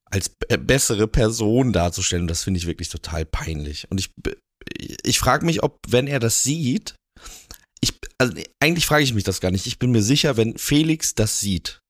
[0.05, 2.23] als b- bessere Person darzustellen.
[2.23, 3.91] Und das finde ich wirklich total peinlich.
[3.91, 4.11] Und ich,
[5.03, 6.95] ich frage mich, ob, wenn er das sieht,
[8.19, 9.67] also eigentlich frage ich mich das gar nicht.
[9.67, 11.81] Ich bin mir sicher, wenn Felix das sieht,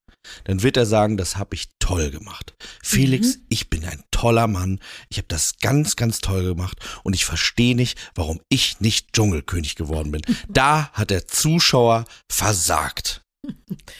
[0.44, 2.54] dann wird er sagen, das habe ich toll gemacht.
[2.82, 4.80] Felix, ich bin ein toller Mann.
[5.08, 9.74] Ich habe das ganz, ganz toll gemacht und ich verstehe nicht, warum ich nicht Dschungelkönig
[9.74, 10.22] geworden bin.
[10.48, 13.23] Da hat der Zuschauer versagt.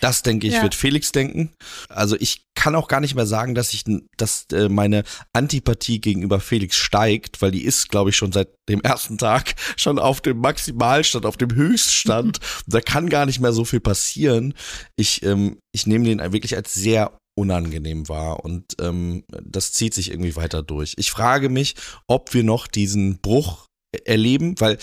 [0.00, 0.62] Das denke ich, Ja.
[0.62, 1.52] wird Felix denken.
[1.88, 3.84] Also ich kann auch gar nicht mehr sagen, dass ich,
[4.16, 8.80] dass äh, meine Antipathie gegenüber Felix steigt, weil die ist, glaube ich, schon seit dem
[8.80, 12.38] ersten Tag schon auf dem Maximalstand, auf dem Höchststand.
[12.66, 14.54] da kann gar nicht mehr so viel passieren.
[14.96, 20.10] Ich, ähm, ich nehme den wirklich als sehr unangenehm wahr und ähm, das zieht sich
[20.10, 20.94] irgendwie weiter durch.
[20.98, 21.74] Ich frage mich,
[22.06, 23.66] ob wir noch diesen Bruch
[24.04, 24.78] erleben, weil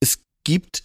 [0.00, 0.84] es gibt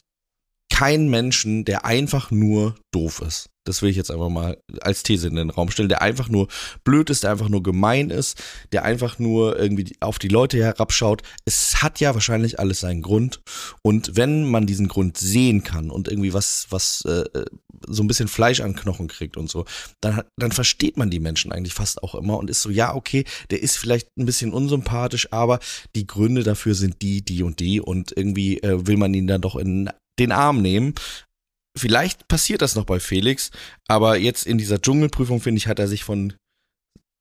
[0.80, 3.50] keinen Menschen, der einfach nur doof ist.
[3.70, 6.48] Das will ich jetzt einfach mal als These in den Raum stellen, der einfach nur
[6.84, 11.22] blöd ist, der einfach nur gemein ist, der einfach nur irgendwie auf die Leute herabschaut.
[11.46, 13.42] Es hat ja wahrscheinlich alles seinen Grund.
[13.82, 17.24] Und wenn man diesen Grund sehen kann und irgendwie was, was äh,
[17.88, 19.66] so ein bisschen Fleisch an Knochen kriegt und so,
[20.02, 23.24] dann, dann versteht man die Menschen eigentlich fast auch immer und ist so, ja, okay,
[23.52, 25.60] der ist vielleicht ein bisschen unsympathisch, aber
[25.96, 29.42] die Gründe dafür sind die, die und die und irgendwie äh, will man ihn dann
[29.42, 30.94] doch in den Arm nehmen.
[31.80, 33.52] Vielleicht passiert das noch bei Felix,
[33.88, 36.34] aber jetzt in dieser Dschungelprüfung, finde ich, hat er sich von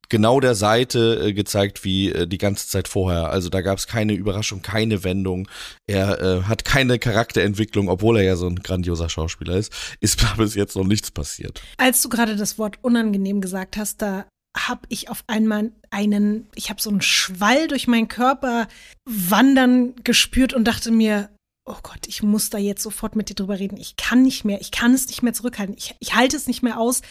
[0.08, 3.30] genau der Seite äh, gezeigt wie äh, die ganze Zeit vorher.
[3.30, 5.48] Also da gab es keine Überraschung, keine Wendung.
[5.86, 9.72] Er äh, hat keine Charakterentwicklung, obwohl er ja so ein grandioser Schauspieler ist.
[10.00, 11.62] Ist da bis jetzt noch nichts passiert.
[11.76, 16.70] Als du gerade das Wort unangenehm gesagt hast, da habe ich auf einmal einen, ich
[16.70, 18.66] habe so einen Schwall durch meinen Körper
[19.04, 21.30] wandern gespürt und dachte mir,
[21.68, 23.76] oh Gott, ich muss da jetzt sofort mit dir drüber reden.
[23.76, 25.76] Ich kann nicht mehr, ich kann es nicht mehr zurückhalten.
[25.76, 27.02] Ich, ich halte es nicht mehr aus.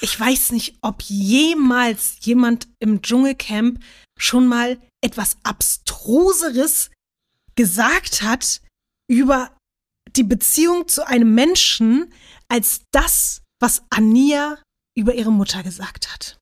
[0.00, 3.82] Ich weiß nicht, ob jemals jemand im Dschungelcamp
[4.18, 6.90] schon mal etwas Abstruseres
[7.56, 8.60] gesagt hat
[9.10, 9.56] über
[10.16, 12.12] die Beziehung zu einem Menschen
[12.48, 14.62] als das, was Ania
[14.96, 16.38] über ihre Mutter gesagt hat.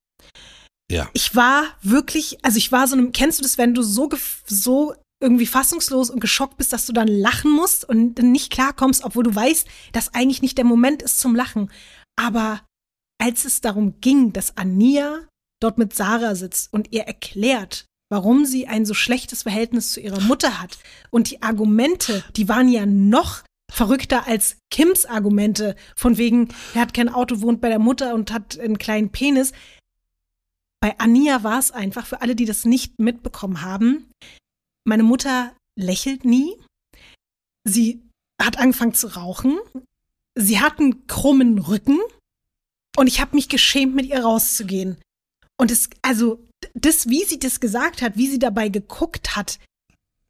[0.91, 1.11] Ja.
[1.15, 4.09] Ich war wirklich, also ich war so einem, kennst du das, wenn du so,
[4.47, 9.25] so irgendwie fassungslos und geschockt bist, dass du dann lachen musst und nicht klarkommst, obwohl
[9.25, 11.71] du weißt, dass eigentlich nicht der Moment ist zum Lachen.
[12.17, 12.63] Aber
[13.19, 15.27] als es darum ging, dass Ania
[15.61, 20.21] dort mit Sarah sitzt und ihr erklärt, warum sie ein so schlechtes Verhältnis zu ihrer
[20.21, 20.79] Mutter hat
[21.11, 26.95] und die Argumente, die waren ja noch verrückter als Kims Argumente von wegen, er hat
[26.95, 29.53] kein Auto, wohnt bei der Mutter und hat einen kleinen Penis.
[30.81, 34.11] Bei Ania war es einfach, für alle, die das nicht mitbekommen haben,
[34.87, 36.57] meine Mutter lächelt nie.
[37.65, 38.03] Sie
[38.41, 39.59] hat angefangen zu rauchen.
[40.39, 41.99] Sie hat einen krummen Rücken.
[42.97, 44.97] Und ich habe mich geschämt, mit ihr rauszugehen.
[45.59, 49.59] Und es, also, das, wie sie das gesagt hat, wie sie dabei geguckt hat,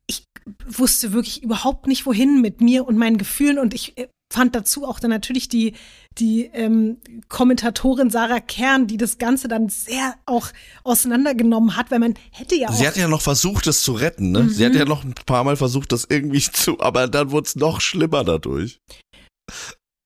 [0.08, 0.24] ich
[0.64, 3.58] wusste wirklich überhaupt nicht, wohin mit mir und meinen Gefühlen.
[3.58, 5.74] Und ich äh, fand dazu auch dann natürlich die,
[6.18, 10.48] die ähm, Kommentatorin Sarah Kern, die das Ganze dann sehr auch
[10.84, 12.74] auseinandergenommen hat, weil man hätte ja auch.
[12.74, 14.48] Sie hat ja noch versucht, es zu retten, ne?
[14.48, 17.56] Sie hat ja noch ein paar Mal versucht, das irgendwie zu, aber dann wurde es
[17.56, 18.80] noch schlimmer dadurch.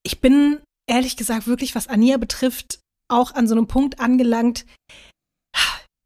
[0.03, 4.67] ich bin ehrlich gesagt wirklich, was Ania betrifft, auch an so einem Punkt angelangt.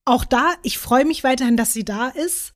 [0.07, 2.54] Auch da, ich freue mich weiterhin, dass sie da ist.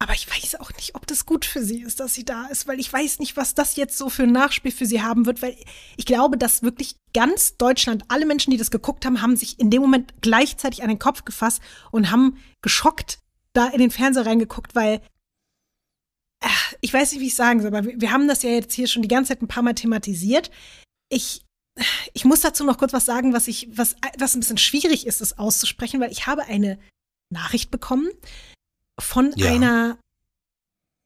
[0.00, 2.68] Aber ich weiß auch nicht, ob das gut für sie ist, dass sie da ist,
[2.68, 5.42] weil ich weiß nicht, was das jetzt so für ein Nachspiel für sie haben wird,
[5.42, 5.56] weil
[5.96, 9.70] ich glaube, dass wirklich ganz Deutschland, alle Menschen, die das geguckt haben, haben sich in
[9.70, 13.18] dem Moment gleichzeitig an den Kopf gefasst und haben geschockt
[13.54, 15.02] da in den Fernseher reingeguckt, weil
[16.44, 16.48] äh,
[16.80, 18.86] ich weiß nicht, wie ich sagen soll, aber wir, wir haben das ja jetzt hier
[18.86, 20.52] schon die ganze Zeit ein paar Mal thematisiert.
[21.08, 21.44] Ich
[22.12, 25.20] ich muss dazu noch kurz was sagen, was ich, was, was ein bisschen schwierig ist,
[25.20, 26.78] es auszusprechen, weil ich habe eine
[27.32, 28.08] Nachricht bekommen
[28.98, 29.50] von Ja.
[29.52, 29.98] einer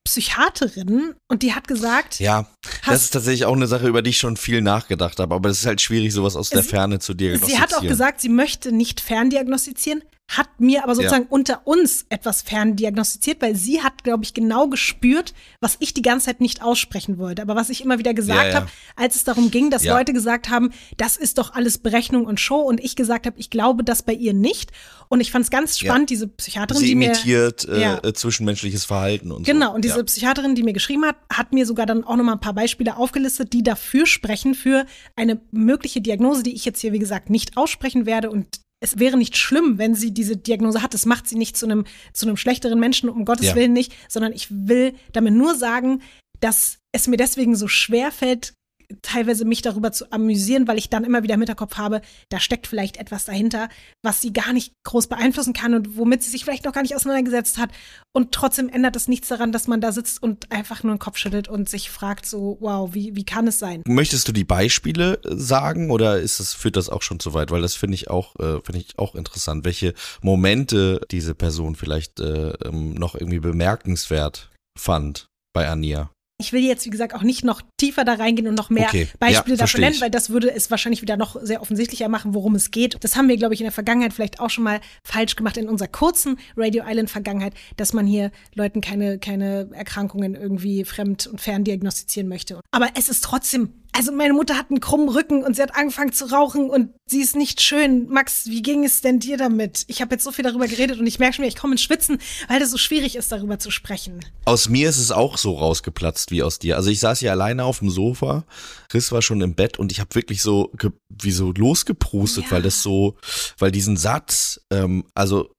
[0.05, 2.47] Psychiaterin und die hat gesagt, Ja,
[2.87, 5.61] das ist tatsächlich auch eine Sache, über die ich schon viel nachgedacht habe, aber es
[5.61, 7.57] ist halt schwierig, sowas aus der Sie- Ferne zu diagnostizieren.
[7.57, 10.03] sie hat auch gesagt, sie möchte nicht ferndiagnostizieren,
[10.37, 15.35] hat mir aber sozusagen unter uns etwas ferndiagnostiziert, weil sie hat, glaube ich, genau gespürt,
[15.61, 18.49] was ich die ganze Zeit nicht aussprechen wollte, aber was ich immer wieder gesagt Ja,
[18.49, 18.55] ja.
[18.55, 18.67] habe,
[18.97, 19.97] als es darum ging, dass Ja.
[19.97, 23.51] Leute gesagt haben, das ist doch alles Berechnung und Show und ich gesagt habe, ich
[23.51, 24.71] glaube das bei ihr nicht
[25.09, 25.91] und ich fand es ganz Ja.
[25.91, 27.99] spannend, diese Psychiaterin, Sie die mir imitiert äh, Ja.
[28.03, 29.75] äh, zwischenmenschliches Verhalten und Genau, so.
[29.75, 30.03] und diese ja.
[30.03, 33.53] Psychiaterin, die mir geschrieben hat, hat mir sogar dann auch nochmal ein paar Beispiele aufgelistet,
[33.53, 38.07] die dafür sprechen, für eine mögliche Diagnose, die ich jetzt hier, wie gesagt, nicht aussprechen
[38.07, 38.31] werde.
[38.31, 40.93] Und es wäre nicht schlimm, wenn sie diese Diagnose hat.
[40.93, 43.55] Das macht sie nicht zu einem, zu einem schlechteren Menschen, um Gottes Ja.
[43.55, 46.03] Willen nicht, sondern ich will damit nur sagen,
[46.41, 48.55] dass es mir deswegen so schwer fällt,
[49.03, 52.67] teilweise mich darüber zu amüsieren, weil ich dann immer wieder im Hinterkopf habe, da steckt
[52.67, 53.69] vielleicht etwas dahinter,
[54.03, 56.95] was sie gar nicht groß beeinflussen kann und womit sie sich vielleicht noch gar nicht
[56.95, 57.71] auseinandergesetzt hat.
[58.13, 61.17] Und trotzdem ändert es nichts daran, dass man da sitzt und einfach nur den Kopf
[61.17, 63.83] schüttelt und sich fragt so, wow, wie, wie kann es sein?
[63.87, 67.51] Möchtest du die Beispiele äh, sagen oder ist das, führt das auch schon zu weit?
[67.51, 72.21] Weil das finde ich auch, äh, finde ich auch interessant, welche Momente diese Person vielleicht
[72.21, 76.11] äh, ähm, noch irgendwie bemerkenswert fand bei Ania.
[76.43, 79.09] Ich will jetzt, wie gesagt, auch nicht noch tiefer da reingehen und noch mehr Okay,
[79.19, 82.57] Beispiele ja, dafür nennen, weil das würde es wahrscheinlich wieder noch sehr offensichtlicher machen, worum
[82.57, 82.97] es geht.
[83.01, 85.69] Das haben wir, glaube ich, in der Vergangenheit vielleicht auch schon mal falsch gemacht, in
[85.69, 91.41] unserer kurzen Radio Island Vergangenheit, dass man hier Leuten keine, keine Erkrankungen irgendwie fremd und
[91.41, 92.61] fern diagnostizieren möchte.
[92.73, 96.13] Aber es ist trotzdem, also meine Mutter hat einen krummen Rücken und sie hat angefangen
[96.13, 98.09] zu rauchen und sie ist nicht schön.
[98.09, 99.85] Max, wie ging es denn dir damit?
[99.89, 102.19] Ich habe jetzt so viel darüber geredet und ich merke schon ich komme ins Schwitzen,
[102.49, 104.25] weil das so schwierig ist, darüber zu sprechen.
[104.47, 106.77] Aus mir ist es auch so rausgeplatzt wie aus dir.
[106.77, 108.45] Also ich saß hier alleine auf dem Sofa,
[108.89, 110.73] Chris war schon im Bett und ich habe wirklich so
[111.11, 112.51] wie so losgeprustet, Ja.
[112.53, 113.17] weil das so,
[113.59, 115.53] weil diesen Satz, ähm, also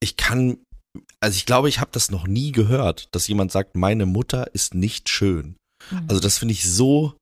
[0.00, 0.58] ich kann,
[1.20, 4.74] also ich glaube, ich habe das noch nie gehört, dass jemand sagt, meine Mutter ist
[4.74, 5.56] nicht schön.
[6.08, 7.14] Also das finde ich so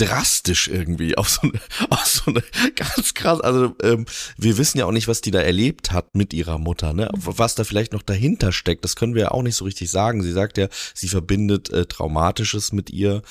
[0.00, 2.42] drastisch irgendwie auf so eine, auf so eine
[2.74, 3.40] ganz krass.
[3.40, 6.92] Also ähm, wir wissen ja auch nicht, was die da erlebt hat mit ihrer Mutter,
[6.92, 7.10] ne?
[7.14, 10.22] Was da vielleicht noch dahinter steckt, das können wir ja auch nicht so richtig sagen.
[10.22, 13.22] Sie sagt ja, sie verbindet äh, Traumatisches mit ihr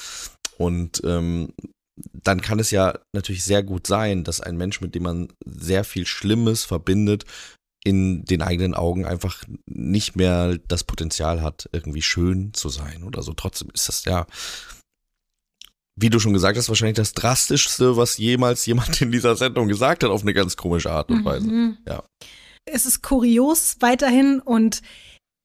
[0.58, 1.54] und ähm,
[2.14, 5.84] dann kann es ja natürlich sehr gut sein, dass ein Mensch, mit dem man sehr
[5.84, 7.26] viel Schlimmes verbindet,
[7.84, 13.22] in den eigenen Augen einfach nicht mehr das Potenzial hat, irgendwie schön zu sein oder
[13.22, 13.34] so.
[13.34, 14.26] Trotzdem ist das ja,
[15.96, 20.04] wie du schon gesagt hast, wahrscheinlich das drastischste, was jemals jemand in dieser Sendung gesagt
[20.04, 21.48] hat, auf eine ganz komische Art und Weise.
[21.48, 21.78] Mhm.
[21.88, 22.04] Ja.
[22.66, 24.82] Es ist kurios weiterhin und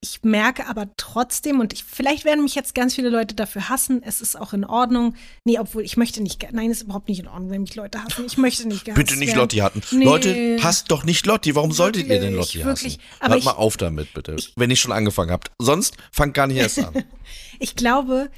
[0.07, 4.03] ich merke aber trotzdem, und ich, vielleicht werden mich jetzt ganz viele Leute dafür hassen,
[4.03, 5.17] es ist auch in Ordnung.
[5.47, 8.05] Nee, obwohl ich möchte nicht, nein, es ist überhaupt nicht in Ordnung, wenn mich Leute
[8.05, 8.27] hassen.
[8.27, 9.39] Ich möchte nicht gehasst Bitte nicht werden.
[9.41, 9.83] Lotti hatten.
[9.93, 10.05] Nee.
[10.05, 11.55] Leute, hasst doch nicht Lotti.
[11.55, 12.99] Warum solltet ihr denn Wirklich, Lotti wirklich.
[12.99, 13.03] hassen?
[13.21, 14.35] Aber Hört mal auf damit, bitte.
[14.39, 15.51] ich- wenn ihr schon angefangen habt.
[15.59, 17.05] Sonst fangt gar nicht erst an.
[17.61, 18.31] Ich glaube,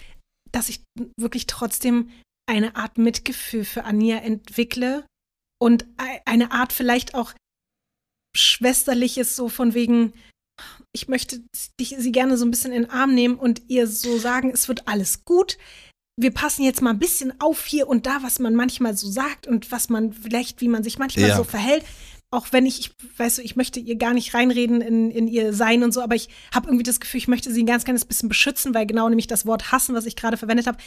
[0.53, 0.81] dass ich
[1.19, 2.11] wirklich trotzdem
[2.49, 5.05] eine Art Mitgefühl für Ania entwickle
[5.59, 7.33] und ei- eine Art vielleicht auch
[8.37, 10.13] schwesterliches, so von wegen,
[10.93, 11.43] ich möchte
[11.79, 14.69] dich, sie gerne so ein bisschen in den Arm nehmen und ihr so sagen, es
[14.69, 15.59] wird alles gut.
[16.19, 19.47] Wir passen jetzt mal ein bisschen auf hier und da, was man manchmal so sagt
[19.47, 21.37] und was man vielleicht, wie man sich manchmal Ja.
[21.37, 21.85] so verhält.
[22.33, 25.85] Auch wenn ich, ich weiß, ich möchte ihr gar nicht reinreden in, in ihr Sein
[25.85, 28.29] und so, aber ich habe irgendwie das Gefühl, ich möchte sie ein ganz kleines bisschen
[28.29, 30.79] beschützen, weil genau nämlich das Wort hassen, was ich gerade verwendet habe,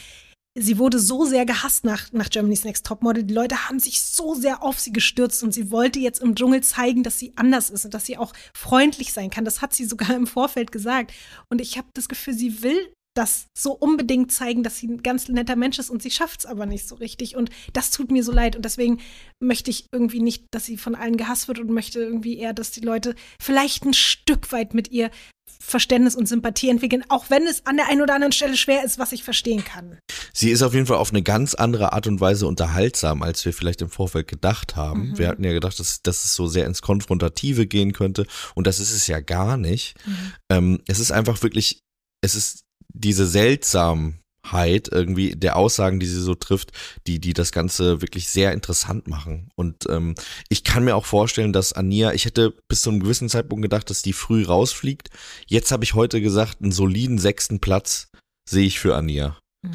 [0.58, 3.24] sie wurde so sehr gehasst nach, nach Germany's Next Topmodel.
[3.24, 6.62] Die Leute haben sich so sehr auf sie gestürzt und sie wollte jetzt im Dschungel
[6.62, 9.44] zeigen, dass sie anders ist und dass sie auch freundlich sein kann.
[9.44, 11.12] Das hat sie sogar im Vorfeld gesagt.
[11.48, 15.28] Und ich habe das Gefühl, sie will das so unbedingt zeigen, dass sie ein ganz
[15.28, 17.36] netter Mensch ist und sie schafft es aber nicht so richtig.
[17.36, 18.54] Und das tut mir so leid.
[18.54, 19.00] Und deswegen
[19.40, 22.70] möchte ich irgendwie nicht, dass sie von allen gehasst wird und möchte irgendwie eher, dass
[22.70, 25.10] die Leute vielleicht ein Stück weit mit ihr
[25.62, 28.98] Verständnis und Sympathie entwickeln, auch wenn es an der einen oder anderen Stelle schwer ist,
[28.98, 29.98] was ich verstehen kann.
[30.32, 33.52] Sie ist auf jeden Fall auf eine ganz andere Art und Weise unterhaltsam, als wir
[33.52, 35.10] vielleicht im Vorfeld gedacht haben.
[35.10, 35.18] Mhm.
[35.18, 38.26] Wir hatten ja gedacht, dass, dass es so sehr ins Konfrontative gehen könnte.
[38.54, 39.94] Und das ist es ja gar nicht.
[40.06, 40.32] Mhm.
[40.50, 41.80] Ähm, es ist einfach wirklich,
[42.22, 44.20] es ist diese seltsam
[44.92, 46.72] irgendwie der Aussagen, die sie so trifft,
[47.06, 49.50] die, die das Ganze wirklich sehr interessant machen.
[49.54, 50.14] Und ähm,
[50.48, 53.90] ich kann mir auch vorstellen, dass Ania, ich hätte bis zu einem gewissen Zeitpunkt gedacht,
[53.90, 55.10] dass die früh rausfliegt.
[55.46, 58.08] Jetzt habe ich heute gesagt, einen soliden sechsten Platz
[58.48, 59.38] sehe ich für Ania.
[59.62, 59.74] Mhm.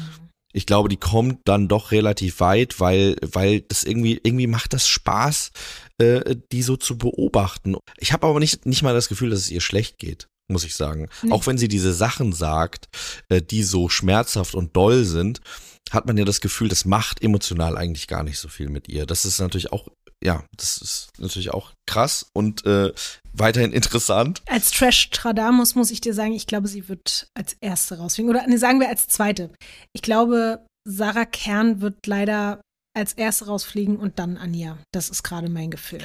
[0.52, 4.88] Ich glaube, die kommt dann doch relativ weit, weil, weil das irgendwie, irgendwie macht das
[4.88, 5.50] Spaß,
[5.98, 7.76] äh, die so zu beobachten.
[7.98, 10.74] Ich habe aber nicht, nicht mal das Gefühl, dass es ihr schlecht geht muss ich
[10.74, 11.08] sagen.
[11.22, 11.32] Nee.
[11.32, 12.88] Auch wenn sie diese Sachen sagt,
[13.28, 15.40] äh, die so schmerzhaft und doll sind,
[15.90, 19.06] hat man ja das Gefühl, das macht emotional eigentlich gar nicht so viel mit ihr.
[19.06, 19.88] Das ist natürlich auch,
[20.22, 22.92] ja, das ist natürlich auch krass und äh,
[23.32, 24.42] weiterhin interessant.
[24.46, 28.30] Als Trash Tradamus muss ich dir sagen, ich glaube, sie wird als erste rausfliegen.
[28.30, 29.50] Oder nee, sagen wir als zweite.
[29.92, 32.60] Ich glaube, Sarah Kern wird leider
[32.96, 34.78] als erste rausfliegen und dann Anja.
[34.92, 36.02] Das ist gerade mein Gefühl.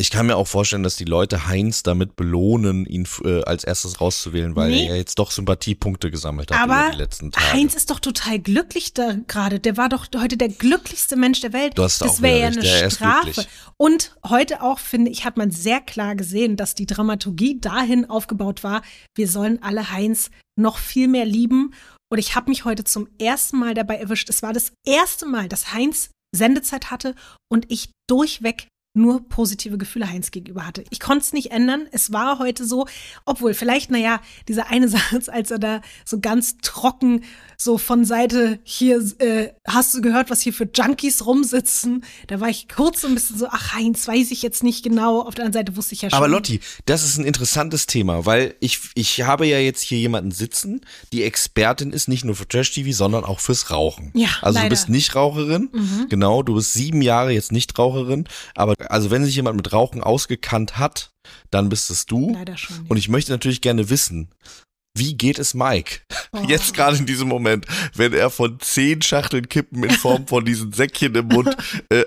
[0.00, 4.00] Ich kann mir auch vorstellen, dass die Leute Heinz damit belohnen, ihn äh, als erstes
[4.00, 4.88] rauszuwählen, weil nee.
[4.88, 7.52] er jetzt doch Sympathiepunkte gesammelt hat Aber über die letzten Tage.
[7.52, 9.60] Heinz ist doch total glücklich da gerade.
[9.60, 11.76] Der war doch heute der glücklichste Mensch der Welt.
[11.76, 13.44] Du hast das wäre ja eine der Strafe.
[13.76, 18.64] Und heute auch, finde ich, hat man sehr klar gesehen, dass die Dramaturgie dahin aufgebaut
[18.64, 18.80] war,
[19.14, 21.74] wir sollen alle Heinz noch viel mehr lieben.
[22.10, 24.30] Und ich habe mich heute zum ersten Mal dabei erwischt.
[24.30, 27.14] Es war das erste Mal, dass Heinz Sendezeit hatte
[27.52, 30.84] und ich durchweg nur positive Gefühle Heinz gegenüber hatte.
[30.90, 31.86] Ich konnte es nicht ändern.
[31.92, 32.86] Es war heute so,
[33.24, 37.22] obwohl vielleicht, naja, dieser eine Satz, als er da so ganz trocken
[37.56, 42.04] so von Seite hier, äh, hast du gehört, was hier für Junkies rumsitzen?
[42.26, 45.20] Da war ich kurz so ein bisschen so, ach Heinz, weiß ich jetzt nicht genau.
[45.20, 46.16] Auf der anderen Seite wusste ich ja schon.
[46.16, 50.30] Aber Lotti, das ist ein interessantes Thema, weil ich, ich habe ja jetzt hier jemanden
[50.30, 50.80] sitzen,
[51.12, 54.10] die Expertin ist, nicht nur für Trash-TV, sondern auch fürs Rauchen.
[54.14, 54.68] Ja, Also leider.
[54.68, 56.06] du bist nicht Raucherin, mhm.
[56.08, 60.02] genau, du bist sieben Jahre jetzt nicht Raucherin, aber also wenn sich jemand mit Rauchen
[60.02, 61.12] ausgekannt hat,
[61.50, 62.32] dann bist es du.
[62.32, 62.76] Leider schon.
[62.76, 62.82] Ja.
[62.88, 64.30] Und ich möchte natürlich gerne wissen,
[64.96, 66.00] wie geht es Mike?
[66.32, 66.44] Oh.
[66.48, 70.72] Jetzt gerade in diesem Moment, wenn er von zehn Schachteln Kippen in Form von diesen
[70.72, 71.56] Säckchen im Mund
[71.88, 72.04] äh,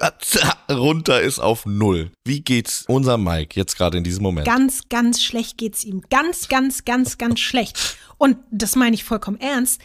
[0.72, 2.12] runter ist auf null.
[2.26, 4.46] Wie geht's unser Mike jetzt gerade in diesem Moment?
[4.46, 6.02] Ganz, ganz schlecht geht's ihm.
[6.10, 7.98] Ganz, ganz, ganz, ganz schlecht.
[8.18, 9.82] Und das meine ich vollkommen ernst.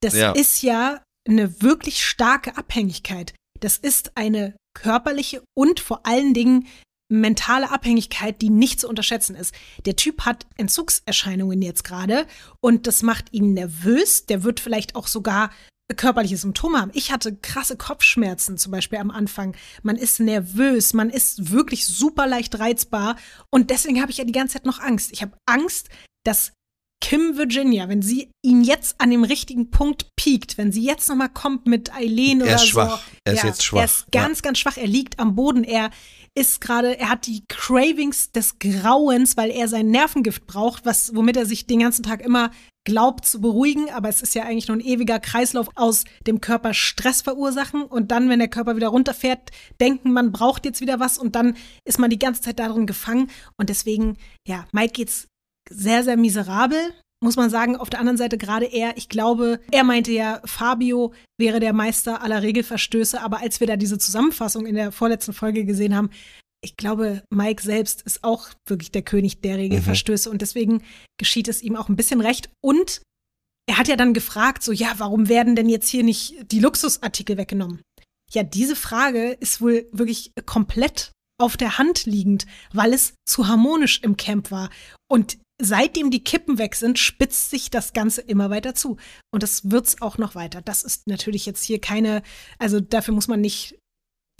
[0.00, 0.32] Das ja.
[0.32, 3.34] ist ja eine wirklich starke Abhängigkeit.
[3.60, 6.66] Das ist eine körperliche und vor allen Dingen
[7.10, 9.54] mentale Abhängigkeit, die nicht zu unterschätzen ist.
[9.84, 12.26] Der Typ hat Entzugserscheinungen jetzt gerade
[12.60, 14.26] und das macht ihn nervös.
[14.26, 15.50] Der wird vielleicht auch sogar
[15.96, 16.92] körperliche Symptome haben.
[16.94, 19.56] Ich hatte krasse Kopfschmerzen zum Beispiel am Anfang.
[19.82, 23.16] Man ist nervös, man ist wirklich super leicht reizbar
[23.50, 25.10] und deswegen habe ich ja die ganze Zeit noch Angst.
[25.12, 25.88] Ich habe Angst,
[26.24, 26.52] dass
[27.02, 31.30] Kim Virginia, wenn sie ihn jetzt an dem richtigen Punkt piekt, wenn sie jetzt nochmal
[31.30, 32.68] kommt mit Eileen oder er ist so.
[32.68, 33.02] Schwach.
[33.24, 33.78] Er ist ja, jetzt schwach.
[33.78, 34.42] Er ist ganz, ja.
[34.42, 34.76] ganz schwach.
[34.76, 35.64] Er liegt am Boden.
[35.64, 35.90] Er
[36.34, 41.36] ist gerade, er hat die Cravings des Grauens, weil er sein Nervengift braucht, was, womit
[41.36, 42.50] er sich den ganzen Tag immer
[42.84, 46.72] glaubt zu beruhigen, aber es ist ja eigentlich nur ein ewiger Kreislauf aus dem Körper
[46.72, 51.18] Stress verursachen und dann, wenn der Körper wieder runterfährt, denken, man braucht jetzt wieder was
[51.18, 54.16] und dann ist man die ganze Zeit darin gefangen und deswegen,
[54.48, 55.28] ja, Mike geht's
[55.68, 56.78] sehr, sehr miserabel,
[57.22, 57.76] muss man sagen.
[57.76, 62.22] Auf der anderen Seite gerade er, ich glaube, er meinte ja, Fabio wäre der Meister
[62.22, 66.10] aller Regelverstöße, aber als wir da diese Zusammenfassung in der vorletzten Folge gesehen haben,
[66.62, 70.34] ich glaube, Mike selbst ist auch wirklich der König der Regelverstöße mhm.
[70.34, 70.82] und deswegen
[71.18, 72.50] geschieht es ihm auch ein bisschen recht.
[72.62, 73.00] Und
[73.66, 77.36] er hat ja dann gefragt, so, ja, warum werden denn jetzt hier nicht die Luxusartikel
[77.36, 77.80] weggenommen?
[78.32, 84.00] Ja, diese Frage ist wohl wirklich komplett auf der Hand liegend, weil es zu harmonisch
[84.02, 84.70] im Camp war.
[85.08, 88.96] Und seitdem die Kippen weg sind, spitzt sich das Ganze immer weiter zu.
[89.30, 90.62] Und das wird's auch noch weiter.
[90.62, 92.22] Das ist natürlich jetzt hier keine,
[92.58, 93.78] also dafür muss man nicht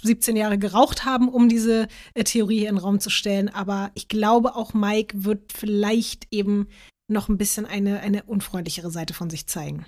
[0.02, 3.48] 17 Jahre geraucht haben, um diese äh, Theorie in den Raum zu stellen.
[3.48, 6.68] Aber ich glaube, auch Mike wird vielleicht eben
[7.08, 9.84] noch ein bisschen eine, eine unfreundlichere Seite von sich zeigen.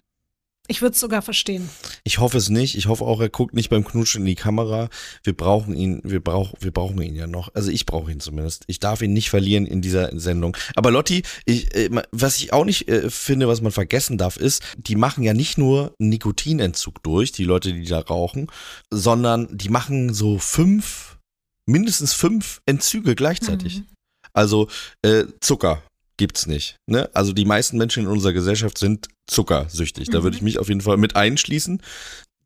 [0.68, 1.68] Ich würde es sogar verstehen.
[2.04, 2.76] Ich hoffe es nicht.
[2.76, 4.90] Ich hoffe auch, er guckt nicht beim Knutschen in die Kamera.
[5.24, 7.52] Wir brauchen ihn, wir brauchen, wir brauchen ihn ja noch.
[7.54, 8.62] Also ich brauche ihn zumindest.
[8.68, 10.56] Ich darf ihn nicht verlieren in dieser Sendung.
[10.76, 14.62] Aber Lotti, ich, äh, was ich auch nicht äh, finde, was man vergessen darf, ist,
[14.76, 18.46] die machen ja nicht nur Nikotinentzug durch, die Leute, die da rauchen,
[18.88, 21.18] sondern die machen so fünf,
[21.66, 23.80] mindestens fünf Entzüge gleichzeitig.
[23.80, 23.86] Mhm.
[24.32, 24.68] Also
[25.02, 25.82] äh, Zucker,
[26.22, 26.76] gibt's nicht.
[26.88, 27.10] Ne?
[27.14, 30.08] Also die meisten Menschen in unserer Gesellschaft sind zuckersüchtig.
[30.08, 30.44] Da würde ich mhm.
[30.44, 31.82] mich auf jeden Fall mit einschließen.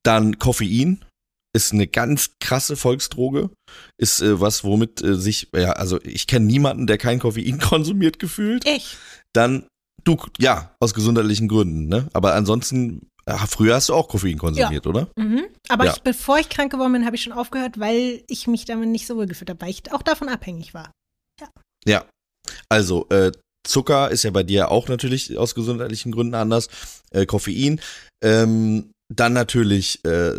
[0.02, 1.04] Dann Koffein
[1.54, 3.50] ist eine ganz krasse Volksdroge.
[3.98, 8.18] Ist äh, was, womit äh, sich, ja, also ich kenne niemanden, der kein Koffein konsumiert
[8.18, 8.66] gefühlt.
[8.66, 8.96] Ich.
[9.34, 9.66] Dann,
[10.04, 12.08] du, ja, aus gesundheitlichen Gründen, ne?
[12.14, 14.88] Aber ansonsten Ach, früher hast du auch Koffein konsumiert, ja.
[14.88, 15.08] oder?
[15.16, 15.48] Mhm.
[15.68, 15.92] Aber ja.
[15.92, 19.06] ich, bevor ich krank geworden bin, habe ich schon aufgehört, weil ich mich damit nicht
[19.06, 20.92] so wohl gefühlt habe, weil ich auch davon abhängig war.
[21.40, 21.48] Ja.
[21.84, 22.04] Ja.
[22.68, 23.32] Also, äh,
[23.66, 26.68] Zucker ist ja bei dir auch natürlich aus gesundheitlichen Gründen anders.
[27.10, 27.80] Äh, Koffein.
[28.22, 30.32] Ähm, dann natürlich äh,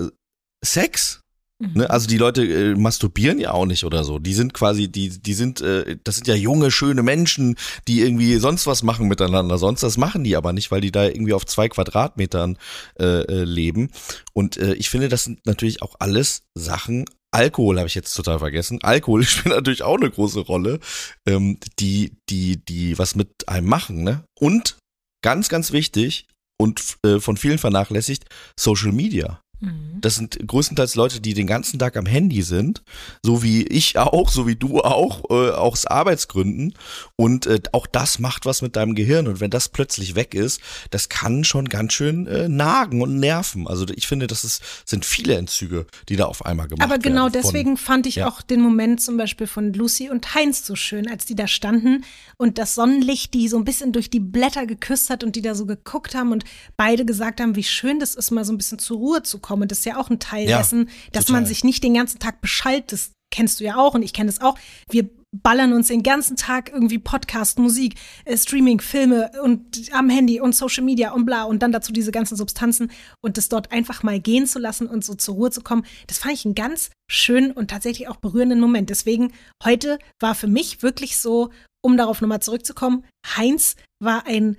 [0.64, 1.22] Sex.
[1.60, 1.72] Mhm.
[1.74, 1.90] Ne?
[1.90, 4.20] Also die Leute äh, masturbieren ja auch nicht oder so.
[4.20, 7.56] Die sind quasi, die, die sind, äh, das sind ja junge, schöne Menschen,
[7.88, 9.58] die irgendwie sonst was machen miteinander.
[9.58, 12.58] Sonst das machen die aber nicht, weil die da irgendwie auf zwei Quadratmetern
[13.00, 13.90] äh, äh, leben.
[14.34, 17.06] Und äh, ich finde, das sind natürlich auch alles Sachen.
[17.32, 18.80] Alkohol habe ich jetzt total vergessen.
[18.84, 20.80] Alkohol spielt natürlich auch eine große Rolle,
[21.28, 24.24] ähm, die, die, die was mit einem machen, ne?
[24.40, 24.78] Und
[25.24, 26.28] ganz, ganz wichtig
[26.60, 28.26] und äh, von vielen vernachlässigt,
[28.60, 29.42] Social Media.
[29.60, 30.00] Mhm.
[30.02, 32.84] Das sind größtenteils Leute, die den ganzen Tag am Handy sind,
[33.24, 36.74] so wie ich auch, so wie du auch, äh, auch aus Arbeitsgründen.
[37.16, 39.28] Und äh, auch das macht was mit deinem Gehirn.
[39.28, 43.68] Und wenn das plötzlich weg ist, das kann schon ganz schön äh, nagen und nerven.
[43.68, 47.02] Also ich finde, das ist, sind viele Entzüge, die da auf einmal gemacht Aber werden.
[47.04, 48.28] genau von- deswegen fand ich ja.
[48.28, 52.04] auch den Moment zum Beispiel von Lucy und Heinz so schön, als die da standen
[52.38, 55.54] und das Sonnenlicht die so ein bisschen durch die Blätter geküsst hat und die da
[55.56, 56.44] so geguckt haben und
[56.78, 59.47] beide gesagt haben, wie schön das ist, mal so ein bisschen zur Ruhe zu kommen.
[59.56, 61.42] Und das ist ja auch ein Teil Ja, dessen, dass total.
[61.42, 62.92] man sich nicht den ganzen Tag beschallt.
[62.92, 64.58] Das kennst du ja auch und ich kenne das auch.
[64.90, 70.40] Wir ballern uns den ganzen Tag irgendwie Podcast, Musik, äh, Streaming, Filme und am Handy
[70.40, 74.04] und Social Media und bla und dann dazu diese ganzen Substanzen und das dort einfach
[74.04, 76.92] mal gehen zu lassen und so zur Ruhe zu kommen, das fand ich einen ganz
[77.12, 78.90] schönen und tatsächlich auch berührenden Moment.
[78.90, 79.34] Deswegen
[79.64, 81.50] heute war für mich wirklich so,
[81.84, 83.04] um darauf nochmal zurückzukommen,
[83.36, 84.58] Heinz war ein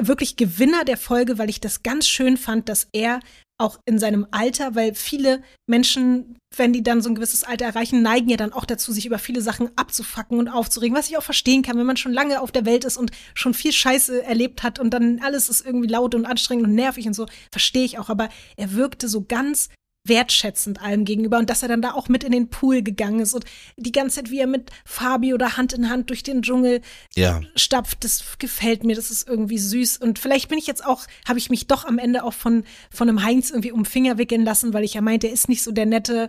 [0.00, 3.20] wirklich Gewinner der Folge, weil ich das ganz schön fand, dass er
[3.58, 8.02] auch in seinem Alter, weil viele Menschen, wenn die dann so ein gewisses Alter erreichen,
[8.02, 11.22] neigen ja dann auch dazu, sich über viele Sachen abzufacken und aufzuregen, was ich auch
[11.22, 14.62] verstehen kann, wenn man schon lange auf der Welt ist und schon viel Scheiße erlebt
[14.62, 17.98] hat und dann alles ist irgendwie laut und anstrengend und nervig und so, verstehe ich
[17.98, 19.68] auch, aber er wirkte so ganz
[20.04, 23.34] wertschätzend allem gegenüber und dass er dann da auch mit in den Pool gegangen ist
[23.34, 23.44] und
[23.76, 26.82] die ganze Zeit, wie er mit Fabi oder Hand in Hand durch den Dschungel
[27.16, 29.96] Ja, stapft, das gefällt mir, das ist irgendwie süß.
[29.98, 33.08] Und vielleicht bin ich jetzt auch, habe ich mich doch am Ende auch von, von
[33.08, 35.72] einem Heinz irgendwie um Finger wickeln lassen, weil ich ja meinte, er ist nicht so
[35.72, 36.28] der nette,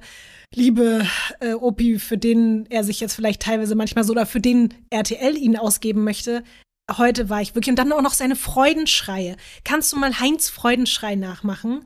[0.54, 1.06] liebe
[1.42, 5.36] äh, Opi, für den er sich jetzt vielleicht teilweise manchmal so oder für den RTL
[5.36, 6.44] ihn ausgeben möchte.
[6.98, 9.36] Heute war ich wirklich, und dann auch noch seine Freudenschreie.
[9.64, 11.86] Kannst du mal Heinz Freudenschrei nachmachen?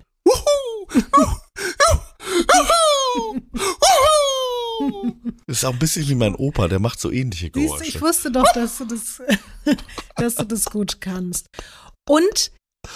[5.47, 7.83] Ist auch ein bisschen wie mein Opa, der macht so ähnliche Siehst Geräusche.
[7.85, 9.21] ich wusste doch, dass du das,
[10.15, 11.47] dass du das gut kannst.
[12.07, 12.51] Und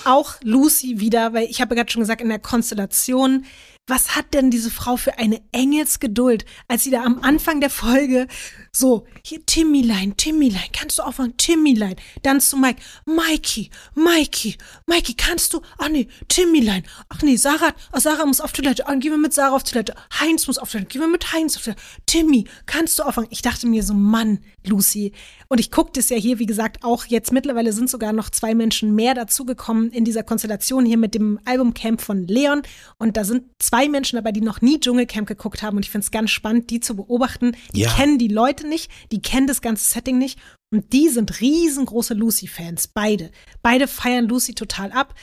[0.05, 3.45] auch Lucy wieder, weil ich habe ja gerade schon gesagt, in der Konstellation,
[3.87, 8.27] was hat denn diese Frau für eine Engelsgeduld, als sie da am Anfang der Folge
[8.71, 15.53] so, hier Timmylein, Timmylein, kannst du aufwachen, Timmylein, dann zu Mike, Mikey, Mikey, Mikey, kannst
[15.53, 19.17] du, ach nee, Timmylein, ach nee, Sarah, oh, Sarah muss auf Toilette, ah, gehen wir
[19.17, 22.45] mit Sarah auf Toilette, Heinz muss auf Toilette, gehen wir mit Heinz auf Toilette, Timmy,
[22.65, 23.27] kannst du aufwachen?
[23.31, 25.11] Ich dachte mir so, Mann, Lucy,
[25.49, 28.55] und ich gucke das ja hier, wie gesagt, auch jetzt mittlerweile sind sogar noch zwei
[28.55, 32.61] Menschen mehr dazugekommen in dieser Konstellation hier mit dem Albumcamp von Leon
[32.97, 36.05] und da sind zwei Menschen dabei, die noch nie Dschungelcamp geguckt haben und ich finde
[36.05, 37.55] es ganz spannend, die zu beobachten.
[37.73, 37.93] Die Ja.
[37.93, 40.39] kennen die Leute nicht, die kennen das ganze Setting nicht
[40.71, 43.29] und die sind riesengroße Lucy-Fans, beide.
[43.61, 45.13] Beide feiern Lucy total ab.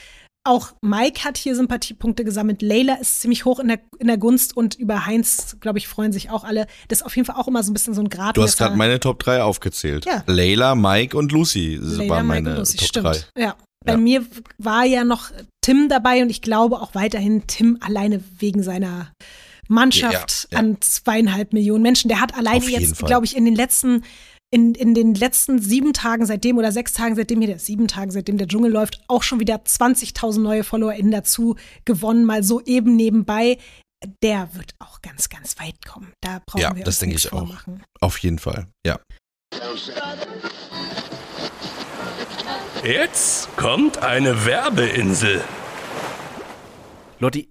[0.43, 2.63] Auch Mike hat hier Sympathiepunkte gesammelt.
[2.63, 6.11] Layla ist ziemlich hoch in der, in der Gunst und über Heinz, glaube ich, freuen
[6.11, 6.65] sich auch alle.
[6.87, 8.37] Das ist auf jeden Fall auch immer so ein bisschen so ein Grad.
[8.37, 10.05] Du hast gerade meine Top 3 aufgezählt.
[10.05, 10.23] Ja.
[10.25, 13.05] Layla, Mike und Lucy Layla, waren Mike meine und Lucy, Top stimmt.
[13.35, 13.41] 3.
[13.41, 13.55] Ja.
[13.85, 13.97] Bei Ja.
[13.97, 14.25] mir
[14.57, 15.29] war ja noch
[15.63, 19.11] Tim dabei und ich glaube auch weiterhin Tim alleine wegen seiner
[19.67, 20.59] Mannschaft Ja, ja.
[20.59, 22.07] an zweieinhalb Millionen Menschen.
[22.09, 24.03] Der hat alleine jetzt, glaube ich, in den letzten
[24.53, 28.11] in, in den letzten sieben Tagen seitdem oder sechs Tagen seitdem hier, der sieben Tagen
[28.11, 32.95] seitdem der Dschungel läuft, auch schon wieder 20.000 neue FollowerInnen dazu gewonnen, mal so eben
[32.95, 33.57] nebenbei.
[34.21, 36.11] Der wird auch ganz, ganz weit kommen.
[36.21, 37.39] Da brauchen Ja, wir das denke nichts ich auch.
[37.39, 37.83] vormachen.
[38.01, 38.99] Auf jeden Fall, ja.
[42.83, 45.41] Jetzt kommt eine Werbeinsel.
[47.19, 47.50] Lotti,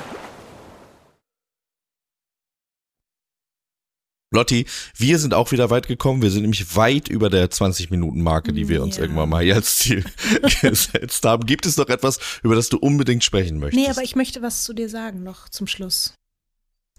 [4.33, 4.65] Lotti,
[4.95, 6.21] wir sind auch wieder weit gekommen.
[6.21, 9.01] Wir sind nämlich weit über der 20-Minuten-Marke, die wir uns Ja.
[9.03, 10.05] irgendwann mal hier als Ziel
[10.61, 11.45] gesetzt haben.
[11.45, 13.83] Gibt es noch etwas, über das du unbedingt sprechen möchtest?
[13.83, 16.13] Nee, aber ich möchte was zu dir sagen noch zum Schluss.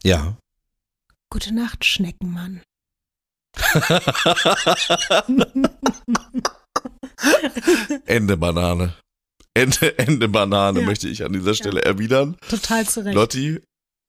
[0.04, 0.36] Ja.
[1.30, 2.60] Gute Nacht, Schneckenmann.
[8.06, 8.94] Ende Banane.
[9.54, 10.86] Ende, Ende Banane Ja.
[10.86, 12.36] möchte ich an dieser Stelle erwidern.
[12.48, 13.14] Total zurecht.
[13.14, 13.62] Lotti,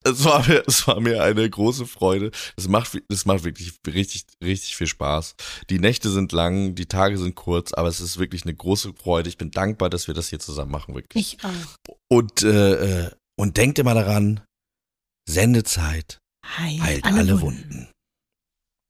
[0.03, 2.31] es war mir, es war mir eine große Freude.
[2.55, 5.35] Es macht, es macht wirklich richtig, richtig viel Spaß.
[5.69, 9.29] Die Nächte sind lang, die Tage sind kurz, aber es ist wirklich eine große Freude.
[9.29, 11.37] Ich bin dankbar, dass wir das hier zusammen machen, wirklich.
[11.37, 11.95] Ich auch.
[12.09, 14.41] Und, äh, äh, und denkt immer daran,
[15.27, 17.89] Sendezeit Heilt, heilt alle, Wunden.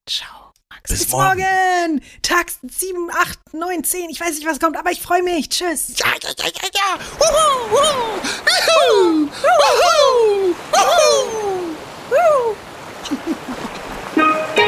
[0.09, 0.42] Ciao.
[0.87, 1.39] Bis Bis, morgen.
[1.39, 2.01] morgen.
[2.21, 4.09] Tag 7, 8, 9, 10.
[4.09, 5.47] Ich weiß nicht, was kommt, aber ich freue mich.
[5.49, 5.93] Tschüss.
[5.97, 6.99] Ja, ja, ja, ja, ja.
[7.19, 11.75] Wuhu, wuhu, wuhu, wuhu,
[12.09, 12.55] wuhu.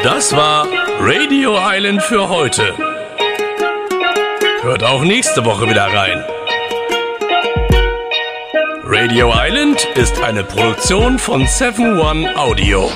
[0.02, 0.66] Das war
[1.00, 2.74] Radio Island für heute.
[4.62, 6.24] Hört auch nächste Woche wieder rein.
[8.84, 12.90] Radio Island ist eine Produktion von 7 One Audio.